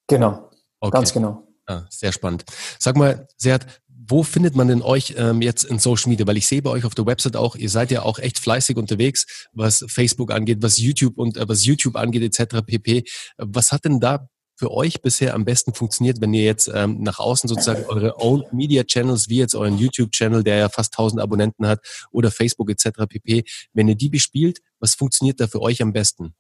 Genau, 0.07 0.49
okay. 0.79 0.91
ganz 0.91 1.13
genau. 1.13 1.43
Ah, 1.67 1.83
sehr 1.91 2.11
spannend. 2.11 2.45
Sag 2.79 2.97
mal, 2.97 3.27
Seat, 3.37 3.67
wo 3.87 4.23
findet 4.23 4.55
man 4.55 4.69
denn 4.69 4.81
euch 4.81 5.13
ähm, 5.19 5.43
jetzt 5.43 5.65
in 5.65 5.77
Social 5.77 6.09
Media? 6.09 6.25
Weil 6.25 6.37
ich 6.37 6.47
sehe 6.47 6.63
bei 6.63 6.71
euch 6.71 6.85
auf 6.85 6.95
der 6.95 7.05
Website 7.05 7.35
auch, 7.35 7.55
ihr 7.55 7.69
seid 7.69 7.91
ja 7.91 8.01
auch 8.01 8.17
echt 8.17 8.39
fleißig 8.39 8.75
unterwegs, 8.75 9.47
was 9.53 9.85
Facebook 9.87 10.31
angeht, 10.31 10.63
was 10.63 10.79
YouTube 10.79 11.19
und 11.19 11.37
äh, 11.37 11.47
was 11.47 11.63
YouTube 11.63 11.95
angeht 11.95 12.23
etc. 12.23 12.65
pp. 12.65 13.03
Was 13.37 13.71
hat 13.71 13.85
denn 13.85 13.99
da 13.99 14.27
für 14.59 14.71
euch 14.71 15.01
bisher 15.01 15.33
am 15.33 15.45
besten 15.45 15.73
funktioniert, 15.73 16.19
wenn 16.19 16.33
ihr 16.33 16.43
jetzt 16.43 16.69
ähm, 16.73 17.01
nach 17.01 17.19
außen 17.19 17.47
sozusagen 17.47 17.85
eure 17.85 18.19
Own 18.19 18.43
Media 18.51 18.83
Channels, 18.83 19.29
wie 19.29 19.37
jetzt 19.37 19.55
euren 19.55 19.77
YouTube 19.77 20.11
Channel, 20.11 20.43
der 20.43 20.57
ja 20.57 20.69
fast 20.69 20.93
1000 20.93 21.21
Abonnenten 21.21 21.65
hat, 21.65 21.79
oder 22.11 22.29
Facebook 22.29 22.69
etc. 22.69 22.89
pp. 23.07 23.45
Wenn 23.71 23.87
ihr 23.87 23.95
die 23.95 24.09
bespielt, 24.09 24.59
was 24.79 24.95
funktioniert 24.95 25.39
da 25.39 25.47
für 25.47 25.61
euch 25.61 25.81
am 25.81 25.93
besten? 25.93 26.33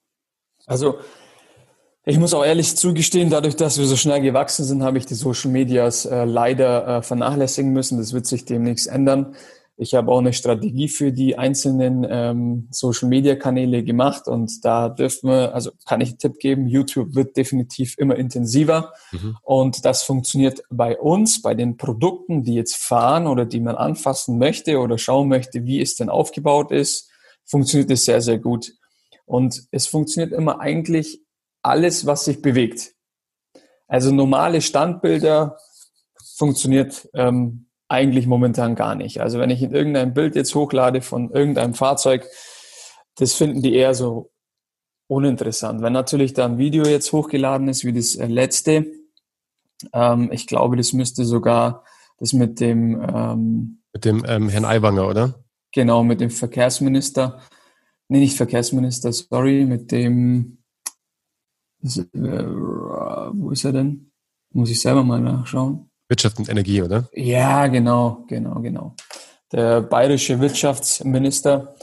Also 0.65 0.99
ich 2.03 2.17
muss 2.17 2.33
auch 2.33 2.43
ehrlich 2.43 2.75
zugestehen, 2.75 3.29
dadurch, 3.29 3.55
dass 3.55 3.77
wir 3.77 3.85
so 3.85 3.95
schnell 3.95 4.19
gewachsen 4.19 4.65
sind, 4.65 4.83
habe 4.83 4.97
ich 4.97 5.05
die 5.05 5.15
Social 5.15 5.51
Medias 5.51 6.05
äh, 6.05 6.25
leider 6.25 6.97
äh, 6.97 7.01
vernachlässigen 7.01 7.71
müssen. 7.71 7.99
Das 7.99 8.11
wird 8.11 8.25
sich 8.25 8.43
demnächst 8.43 8.87
ändern. 8.87 9.35
Ich 9.81 9.93
habe 9.93 10.11
auch 10.11 10.19
eine 10.19 10.33
Strategie 10.33 10.89
für 10.89 11.13
die 11.13 11.37
einzelnen 11.37 12.05
ähm, 12.09 12.67
Social 12.69 13.07
Media 13.07 13.37
Kanäle 13.37 13.81
gemacht 13.81 14.27
und 14.27 14.65
da 14.65 14.89
dürfen 14.89 15.29
wir, 15.29 15.55
also 15.55 15.71
kann 15.85 16.01
ich 16.01 16.09
einen 16.09 16.17
Tipp 16.17 16.37
geben, 16.39 16.67
YouTube 16.67 17.15
wird 17.15 17.37
definitiv 17.37 17.97
immer 17.97 18.17
intensiver 18.17 18.91
mhm. 19.13 19.37
und 19.41 19.85
das 19.85 20.03
funktioniert 20.03 20.63
bei 20.69 20.99
uns, 20.99 21.41
bei 21.41 21.55
den 21.55 21.77
Produkten, 21.77 22.43
die 22.43 22.55
jetzt 22.55 22.75
fahren 22.75 23.25
oder 23.25 23.45
die 23.45 23.61
man 23.61 23.75
anfassen 23.75 24.37
möchte 24.37 24.79
oder 24.79 24.97
schauen 24.97 25.29
möchte, 25.29 25.63
wie 25.63 25.79
es 25.79 25.95
denn 25.95 26.09
aufgebaut 26.09 26.73
ist, 26.73 27.09
funktioniert 27.45 27.89
es 27.89 28.03
sehr, 28.03 28.19
sehr 28.19 28.37
gut. 28.37 28.73
Und 29.25 29.63
es 29.71 29.87
funktioniert 29.87 30.33
immer 30.33 30.59
eigentlich 30.59 31.21
alles, 31.61 32.05
was 32.05 32.25
sich 32.25 32.41
bewegt. 32.41 32.95
Also 33.87 34.11
normale 34.11 34.59
Standbilder 34.59 35.57
funktioniert 36.35 37.07
ähm, 37.13 37.68
eigentlich 37.89 38.27
momentan 38.27 38.75
gar 38.75 38.95
nicht. 38.95 39.19
Also 39.21 39.39
wenn 39.39 39.49
ich 39.49 39.61
in 39.61 39.73
irgendein 39.73 40.13
Bild 40.13 40.35
jetzt 40.35 40.55
hochlade 40.55 41.01
von 41.01 41.31
irgendeinem 41.31 41.73
Fahrzeug, 41.73 42.25
das 43.15 43.33
finden 43.33 43.61
die 43.61 43.75
eher 43.75 43.93
so 43.93 44.31
uninteressant. 45.07 45.81
Wenn 45.81 45.93
natürlich 45.93 46.33
da 46.33 46.45
ein 46.45 46.57
Video 46.57 46.85
jetzt 46.85 47.11
hochgeladen 47.11 47.67
ist, 47.67 47.83
wie 47.83 47.93
das 47.93 48.15
äh, 48.15 48.27
letzte, 48.27 48.85
ähm, 49.91 50.29
ich 50.31 50.47
glaube, 50.47 50.77
das 50.77 50.93
müsste 50.93 51.25
sogar 51.25 51.83
das 52.19 52.33
mit 52.33 52.59
dem 52.59 53.01
ähm, 53.01 53.81
mit 53.91 54.05
dem 54.05 54.23
ähm, 54.27 54.49
Herrn 54.49 54.65
Aiwanger, 54.65 55.07
oder? 55.07 55.43
Genau, 55.71 56.03
mit 56.03 56.21
dem 56.21 56.29
Verkehrsminister 56.29 57.41
nee, 58.09 58.19
nicht 58.19 58.35
Verkehrsminister, 58.35 59.13
sorry, 59.13 59.65
mit 59.65 59.91
dem, 59.91 60.63
das, 61.81 61.97
äh, 61.97 62.03
wo 62.13 63.51
ist 63.51 63.63
er 63.63 63.71
denn? 63.71 64.11
Muss 64.51 64.71
ich 64.71 64.81
selber 64.81 65.03
mal 65.03 65.21
nachschauen. 65.21 65.88
Wirtschaft 66.09 66.39
und 66.39 66.49
Energie, 66.49 66.81
oder? 66.81 67.07
Ja, 67.13 67.67
genau, 67.67 68.25
genau, 68.27 68.59
genau. 68.61 68.95
Der 69.51 69.81
bayerische 69.81 70.39
Wirtschaftsminister, 70.39 71.75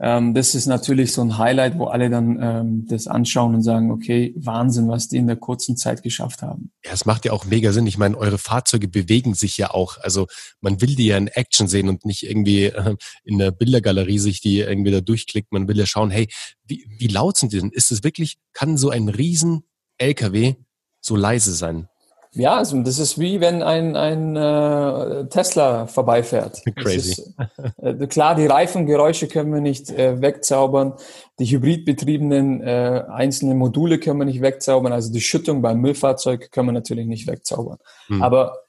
ähm, 0.00 0.34
das 0.34 0.56
ist 0.56 0.66
natürlich 0.66 1.12
so 1.12 1.22
ein 1.22 1.38
Highlight, 1.38 1.78
wo 1.78 1.84
alle 1.84 2.10
dann 2.10 2.36
ähm, 2.42 2.86
das 2.88 3.06
anschauen 3.06 3.54
und 3.54 3.62
sagen, 3.62 3.92
okay, 3.92 4.34
Wahnsinn, 4.36 4.88
was 4.88 5.06
die 5.06 5.16
in 5.16 5.28
der 5.28 5.36
kurzen 5.36 5.76
Zeit 5.76 6.02
geschafft 6.02 6.42
haben. 6.42 6.72
Ja, 6.84 6.92
es 6.92 7.06
macht 7.06 7.24
ja 7.24 7.32
auch 7.32 7.44
mega 7.44 7.70
Sinn. 7.72 7.86
Ich 7.86 7.98
meine, 7.98 8.18
eure 8.18 8.38
Fahrzeuge 8.38 8.88
bewegen 8.88 9.34
sich 9.34 9.58
ja 9.58 9.70
auch. 9.70 9.98
Also 9.98 10.26
man 10.60 10.80
will 10.80 10.96
die 10.96 11.06
ja 11.06 11.16
in 11.16 11.28
Action 11.28 11.68
sehen 11.68 11.88
und 11.88 12.04
nicht 12.04 12.24
irgendwie 12.24 12.64
äh, 12.64 12.96
in 13.22 13.38
der 13.38 13.52
Bildergalerie 13.52 14.18
sich 14.18 14.40
die 14.40 14.58
irgendwie 14.58 14.90
da 14.90 15.00
durchklickt. 15.00 15.52
Man 15.52 15.68
will 15.68 15.78
ja 15.78 15.86
schauen, 15.86 16.10
hey, 16.10 16.26
wie, 16.64 16.84
wie 16.98 17.06
laut 17.06 17.36
sind 17.36 17.52
die 17.52 17.60
denn? 17.60 17.70
Ist 17.70 17.92
es 17.92 18.02
wirklich, 18.02 18.38
kann 18.52 18.76
so 18.76 18.90
ein 18.90 19.08
riesen 19.08 19.62
LKW 19.98 20.54
so 21.00 21.14
leise 21.14 21.52
sein? 21.52 21.88
Ja, 22.34 22.56
also 22.56 22.80
das 22.82 22.98
ist 22.98 23.18
wie 23.18 23.40
wenn 23.40 23.62
ein, 23.62 23.94
ein 23.94 24.36
äh, 24.36 25.26
Tesla 25.28 25.86
vorbeifährt. 25.86 26.62
Crazy. 26.76 27.10
Ist, 27.10 27.34
äh, 27.76 28.06
klar, 28.06 28.34
die 28.34 28.46
Reifengeräusche 28.46 29.28
können 29.28 29.52
wir 29.52 29.60
nicht 29.60 29.90
äh, 29.90 30.20
wegzaubern. 30.20 30.94
Die 31.38 31.44
hybridbetriebenen 31.46 32.62
äh, 32.62 33.04
einzelnen 33.10 33.58
Module 33.58 33.98
können 33.98 34.18
wir 34.18 34.24
nicht 34.24 34.40
wegzaubern. 34.40 34.92
Also 34.94 35.12
die 35.12 35.20
Schüttung 35.20 35.60
beim 35.60 35.80
Müllfahrzeug 35.80 36.50
können 36.52 36.68
wir 36.68 36.72
natürlich 36.72 37.06
nicht 37.06 37.26
wegzaubern. 37.26 37.78
Hm. 38.06 38.22
Aber 38.22 38.60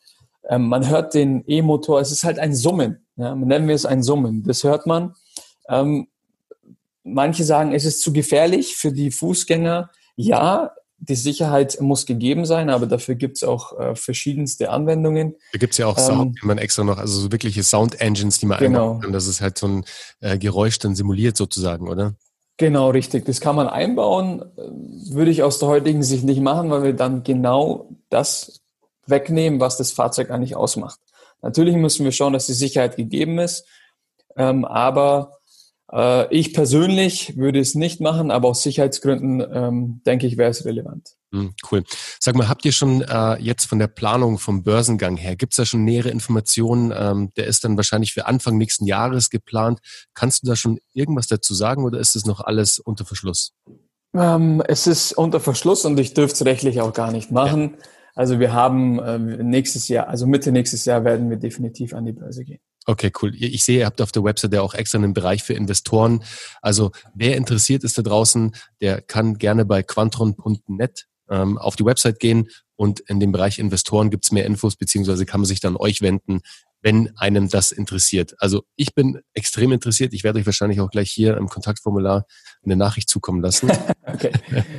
ähm, 0.49 0.67
man 0.67 0.89
hört 0.89 1.13
den 1.13 1.45
E-Motor, 1.47 2.01
es 2.01 2.11
ist 2.11 2.25
halt 2.25 2.39
ein 2.39 2.53
Summen. 2.53 3.05
Ja? 3.15 3.33
Nennen 3.33 3.69
wir 3.69 3.75
es 3.75 3.85
ein 3.85 4.03
Summen. 4.03 4.43
Das 4.43 4.65
hört 4.65 4.87
man. 4.87 5.15
Ähm, 5.69 6.07
manche 7.03 7.45
sagen, 7.45 7.73
es 7.73 7.85
ist 7.85 8.01
zu 8.01 8.11
gefährlich 8.11 8.75
für 8.75 8.91
die 8.91 9.11
Fußgänger. 9.11 9.89
Ja, 10.17 10.71
die 11.09 11.15
Sicherheit 11.15 11.77
muss 11.81 12.05
gegeben 12.05 12.45
sein, 12.45 12.69
aber 12.69 12.85
dafür 12.85 13.15
gibt 13.15 13.37
es 13.37 13.43
auch 13.43 13.77
äh, 13.77 13.95
verschiedenste 13.95 14.69
Anwendungen. 14.69 15.35
Da 15.51 15.59
gibt 15.59 15.73
es 15.73 15.77
ja 15.77 15.87
auch 15.87 15.97
ähm, 15.97 16.03
Sound, 16.03 16.39
die 16.41 16.47
man 16.47 16.57
extra 16.57 16.83
noch, 16.83 16.97
also 16.97 17.19
so 17.19 17.31
wirkliche 17.31 17.63
Sound 17.63 17.99
Engines, 17.99 18.39
die 18.39 18.45
man 18.45 18.59
genau. 18.59 18.79
einbauen 18.79 19.01
kann, 19.01 19.13
dass 19.13 19.27
es 19.27 19.41
halt 19.41 19.57
so 19.57 19.67
ein 19.67 19.85
äh, 20.21 20.37
Geräusch 20.37 20.79
dann 20.79 20.95
simuliert 20.95 21.35
sozusagen, 21.35 21.89
oder? 21.89 22.15
Genau, 22.57 22.89
richtig. 22.91 23.25
Das 23.25 23.41
kann 23.41 23.55
man 23.55 23.67
einbauen. 23.67 24.45
Würde 24.55 25.31
ich 25.31 25.43
aus 25.43 25.59
der 25.59 25.67
heutigen 25.67 26.03
Sicht 26.03 26.23
nicht 26.23 26.39
machen, 26.39 26.69
weil 26.69 26.83
wir 26.83 26.93
dann 26.93 27.23
genau 27.23 27.89
das 28.09 28.61
wegnehmen, 29.05 29.59
was 29.59 29.77
das 29.77 29.91
Fahrzeug 29.91 30.29
eigentlich 30.29 30.55
ausmacht. 30.55 30.99
Natürlich 31.41 31.75
müssen 31.75 32.05
wir 32.05 32.11
schauen, 32.11 32.33
dass 32.33 32.45
die 32.45 32.53
Sicherheit 32.53 32.95
gegeben 32.95 33.39
ist, 33.39 33.65
ähm, 34.37 34.63
aber 34.63 35.39
äh, 35.93 36.33
ich 36.35 36.53
persönlich 36.53 37.37
würde 37.37 37.59
es 37.59 37.75
nicht 37.75 38.01
machen, 38.01 38.31
aber 38.31 38.49
aus 38.49 38.63
Sicherheitsgründen 38.63 39.43
ähm, 39.53 40.01
denke 40.05 40.25
ich, 40.25 40.37
wäre 40.37 40.49
es 40.49 40.65
relevant. 40.65 41.09
Hm, 41.31 41.53
cool. 41.71 41.83
Sag 42.19 42.35
mal, 42.35 42.49
habt 42.49 42.65
ihr 42.65 42.71
schon 42.71 43.01
äh, 43.01 43.35
jetzt 43.41 43.65
von 43.65 43.79
der 43.79 43.87
Planung 43.87 44.39
vom 44.39 44.63
Börsengang 44.63 45.17
her, 45.17 45.35
gibt 45.35 45.53
es 45.53 45.57
da 45.57 45.65
schon 45.65 45.83
nähere 45.83 46.09
Informationen? 46.09 46.93
Ähm, 46.95 47.31
der 47.37 47.47
ist 47.47 47.63
dann 47.63 47.77
wahrscheinlich 47.77 48.13
für 48.13 48.25
Anfang 48.25 48.57
nächsten 48.57 48.85
Jahres 48.85 49.29
geplant. 49.29 49.79
Kannst 50.13 50.43
du 50.43 50.47
da 50.47 50.55
schon 50.55 50.79
irgendwas 50.93 51.27
dazu 51.27 51.53
sagen 51.53 51.83
oder 51.83 51.99
ist 51.99 52.15
es 52.15 52.25
noch 52.25 52.41
alles 52.41 52.79
unter 52.79 53.05
Verschluss? 53.05 53.53
Ähm, 54.15 54.61
es 54.67 54.87
ist 54.87 55.13
unter 55.13 55.39
Verschluss 55.39 55.85
und 55.85 55.99
ich 55.99 56.13
dürfte 56.13 56.35
es 56.35 56.45
rechtlich 56.45 56.81
auch 56.81 56.93
gar 56.93 57.11
nicht 57.11 57.31
machen. 57.31 57.75
Ja. 57.77 57.87
Also 58.15 58.39
wir 58.39 58.53
haben 58.53 58.99
äh, 58.99 59.17
nächstes 59.17 59.87
Jahr, 59.87 60.07
also 60.07 60.27
Mitte 60.27 60.51
nächstes 60.51 60.85
Jahr 60.85 61.03
werden 61.03 61.29
wir 61.29 61.37
definitiv 61.37 61.93
an 61.95 62.05
die 62.05 62.13
Börse 62.13 62.43
gehen. 62.43 62.59
Okay, 62.85 63.11
cool. 63.21 63.33
Ich 63.35 63.63
sehe, 63.63 63.79
ihr 63.79 63.85
habt 63.85 64.01
auf 64.01 64.11
der 64.11 64.23
Website 64.23 64.53
ja 64.53 64.61
auch 64.61 64.73
extra 64.73 64.97
einen 64.97 65.13
Bereich 65.13 65.43
für 65.43 65.53
Investoren. 65.53 66.23
Also 66.61 66.91
wer 67.13 67.37
interessiert 67.37 67.83
ist 67.83 67.97
da 67.97 68.01
draußen, 68.01 68.55
der 68.81 69.01
kann 69.01 69.37
gerne 69.37 69.65
bei 69.65 69.83
quantron.net 69.83 71.07
ähm, 71.29 71.57
auf 71.57 71.75
die 71.77 71.85
Website 71.85 72.19
gehen 72.19 72.49
und 72.75 72.99
in 73.01 73.19
dem 73.19 73.31
Bereich 73.31 73.59
Investoren 73.59 74.09
gibt's 74.09 74.31
mehr 74.31 74.45
Infos, 74.45 74.75
beziehungsweise 74.75 75.25
kann 75.25 75.41
man 75.41 75.45
sich 75.45 75.61
dann 75.61 75.77
euch 75.77 76.01
wenden, 76.01 76.41
wenn 76.83 77.15
einem 77.17 77.49
das 77.49 77.71
interessiert. 77.71 78.35
Also 78.39 78.63
ich 78.75 78.93
bin 78.93 79.21
extrem 79.33 79.71
interessiert. 79.71 80.13
Ich 80.13 80.23
werde 80.23 80.39
euch 80.39 80.45
wahrscheinlich 80.45 80.81
auch 80.81 80.91
gleich 80.91 81.09
hier 81.09 81.37
im 81.37 81.47
Kontaktformular 81.47 82.25
eine 82.63 82.75
Nachricht 82.75 83.09
zukommen 83.09 83.41
lassen. 83.41 83.71
okay. 84.05 84.31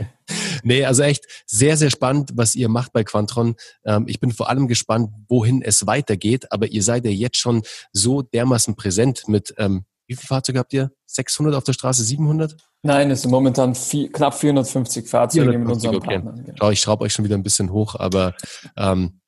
nee, 0.62 0.85
also 0.85 1.03
echt 1.03 1.25
sehr, 1.47 1.77
sehr 1.79 1.90
spannend, 1.90 2.33
was 2.35 2.55
ihr 2.55 2.69
macht 2.69 2.93
bei 2.93 3.05
Quantron. 3.05 3.57
Ähm, 3.85 4.05
ich 4.07 4.21
bin 4.21 4.33
vor 4.33 4.51
allem 4.51 4.69
gespannt, 4.69 5.11
wohin 5.29 5.62
es 5.62 5.87
weitergeht, 5.87 6.53
aber 6.53 6.67
ihr 6.67 6.83
seid 6.83 7.07
ja 7.07 7.11
jetzt 7.11 7.38
schon 7.38 7.62
so 7.93 8.21
dermaßen 8.21 8.77
präsent 8.77 9.27
mit, 9.27 9.55
ähm, 9.57 9.87
wie 10.07 10.14
viele 10.14 10.27
Fahrzeuge 10.27 10.59
habt 10.59 10.75
ihr? 10.75 10.93
600 11.07 11.55
auf 11.55 11.64
der 11.64 11.73
Straße, 11.73 12.05
700? 12.05 12.55
Nein, 12.83 13.11
es 13.11 13.23
sind 13.23 13.31
momentan 13.31 13.75
vier, 13.75 14.12
knapp 14.12 14.35
450 14.35 15.09
Fahrzeuge 15.09 15.53
450, 15.53 15.59
mit 15.59 15.75
unseren 15.75 15.97
okay. 15.97 16.23
Partnern. 16.23 16.45
Genau. 16.45 16.71
Ich 16.71 16.81
schraube 16.81 17.05
euch 17.05 17.14
schon 17.14 17.25
wieder 17.25 17.37
ein 17.37 17.43
bisschen 17.43 17.73
hoch, 17.73 17.95
aber 17.95 18.35
ähm, 18.77 19.21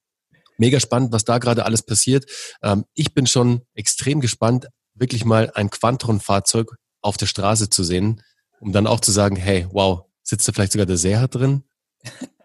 mega 0.58 0.80
spannend, 0.80 1.12
was 1.12 1.24
da 1.24 1.38
gerade 1.38 1.64
alles 1.64 1.82
passiert. 1.82 2.26
Ähm, 2.62 2.84
ich 2.94 3.14
bin 3.14 3.26
schon 3.26 3.62
extrem 3.74 4.20
gespannt, 4.20 4.68
wirklich 4.94 5.24
mal 5.24 5.50
ein 5.54 5.70
Quantron-Fahrzeug 5.70 6.76
auf 7.02 7.16
der 7.16 7.26
Straße 7.26 7.70
zu 7.70 7.84
sehen, 7.84 8.22
um 8.60 8.72
dann 8.72 8.86
auch 8.86 9.00
zu 9.00 9.12
sagen, 9.12 9.36
hey, 9.36 9.66
wow, 9.70 10.02
sitzt 10.22 10.48
da 10.48 10.52
vielleicht 10.52 10.72
sogar 10.72 10.86
der 10.86 10.96
Seher 10.96 11.28
drin? 11.28 11.64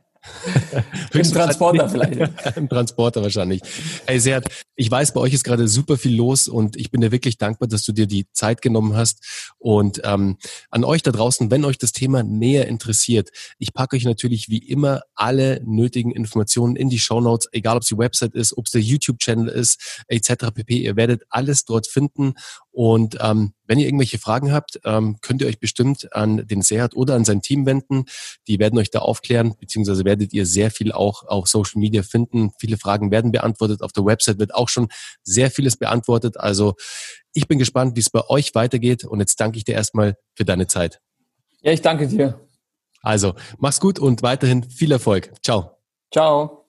Im 1.13 1.23
Transporter 1.23 1.89
vielleicht. 1.89 2.19
Im 2.55 2.69
Transporter 2.69 3.23
wahrscheinlich. 3.23 3.62
Hey 4.05 4.19
Seat, 4.19 4.45
ich 4.75 4.89
weiß, 4.89 5.13
bei 5.13 5.19
euch 5.19 5.34
ist 5.34 5.43
gerade 5.43 5.67
super 5.67 5.97
viel 5.97 6.15
los 6.15 6.47
und 6.47 6.75
ich 6.75 6.91
bin 6.91 7.01
dir 7.01 7.12
wirklich 7.12 7.38
dankbar, 7.38 7.67
dass 7.67 7.84
du 7.84 7.91
dir 7.91 8.05
die 8.05 8.25
Zeit 8.31 8.62
genommen 8.62 8.95
hast. 8.95 9.53
Und 9.57 10.01
ähm, 10.03 10.38
an 10.69 10.84
euch 10.84 11.01
da 11.01 11.12
draußen, 11.12 11.49
wenn 11.49 11.65
euch 11.65 11.77
das 11.77 11.91
Thema 11.91 12.23
näher 12.23 12.67
interessiert, 12.67 13.29
ich 13.57 13.73
packe 13.73 13.95
euch 13.95 14.05
natürlich 14.05 14.49
wie 14.49 14.60
immer 14.60 15.01
alle 15.15 15.62
nötigen 15.65 16.12
Informationen 16.12 16.75
in 16.75 16.89
die 16.89 16.99
Show 16.99 17.19
Notes, 17.19 17.47
egal 17.51 17.77
ob 17.77 17.81
es 17.84 17.89
die 17.89 17.97
Website 17.97 18.36
ist, 18.36 18.57
ob 18.57 18.65
es 18.65 18.71
der 18.71 18.81
YouTube-Channel 18.81 19.47
ist, 19.47 20.03
etc. 20.07 20.51
pp. 20.53 20.77
Ihr 20.77 20.95
werdet 20.95 21.23
alles 21.29 21.65
dort 21.65 21.88
finden. 21.88 22.36
Und 22.71 23.17
ähm, 23.19 23.53
wenn 23.65 23.79
ihr 23.79 23.86
irgendwelche 23.86 24.17
Fragen 24.17 24.53
habt, 24.53 24.79
ähm, 24.86 25.17
könnt 25.21 25.41
ihr 25.41 25.47
euch 25.47 25.60
bestimmt 25.60 26.13
an 26.13 26.47
den 26.47 26.62
Seat 26.62 26.95
oder 26.95 27.15
an 27.15 27.25
sein 27.25 27.41
Team 27.41 27.65
wenden. 27.65 28.05
Die 28.47 28.60
werden 28.60 28.79
euch 28.79 28.89
da 28.89 28.99
aufklären, 28.99 29.55
beziehungsweise 29.60 30.05
werdet 30.05 30.34
ihr 30.34 30.45
sehr 30.45 30.71
viel 30.71 30.91
auch 30.91 31.27
auf 31.27 31.47
Social 31.47 31.79
Media 31.79 32.01
finden. 32.01 32.51
Viele 32.60 32.77
Fragen 32.77 33.12
werden 33.12 33.31
beantwortet. 33.31 33.81
Auf 33.81 33.91
der 33.91 34.05
Website 34.05 34.39
wird 34.39 34.55
auch 34.55 34.69
schon 34.69 34.88
sehr 35.23 35.51
vieles 35.51 35.75
beantwortet. 35.75 36.38
Also 36.38 36.75
ich 37.34 37.47
bin 37.47 37.60
gespannt, 37.60 37.95
wie 37.95 38.01
es 38.01 38.10
bei 38.10 38.27
euch 38.29 38.55
weitergeht. 38.55 39.03
Und 39.03 39.19
jetzt 39.19 39.39
danke 39.39 39.57
ich 39.57 39.65
dir 39.65 39.75
erstmal 39.75 40.17
für 40.34 40.45
deine 40.45 40.67
Zeit. 40.67 41.01
Ja, 41.62 41.71
ich 41.71 41.81
danke 41.81 42.07
dir. 42.07 42.39
Also, 43.01 43.34
mach's 43.57 43.79
gut 43.79 43.99
und 43.99 44.21
weiterhin 44.21 44.63
viel 44.63 44.91
Erfolg. 44.91 45.31
Ciao. 45.43 45.77
Ciao. 46.12 46.61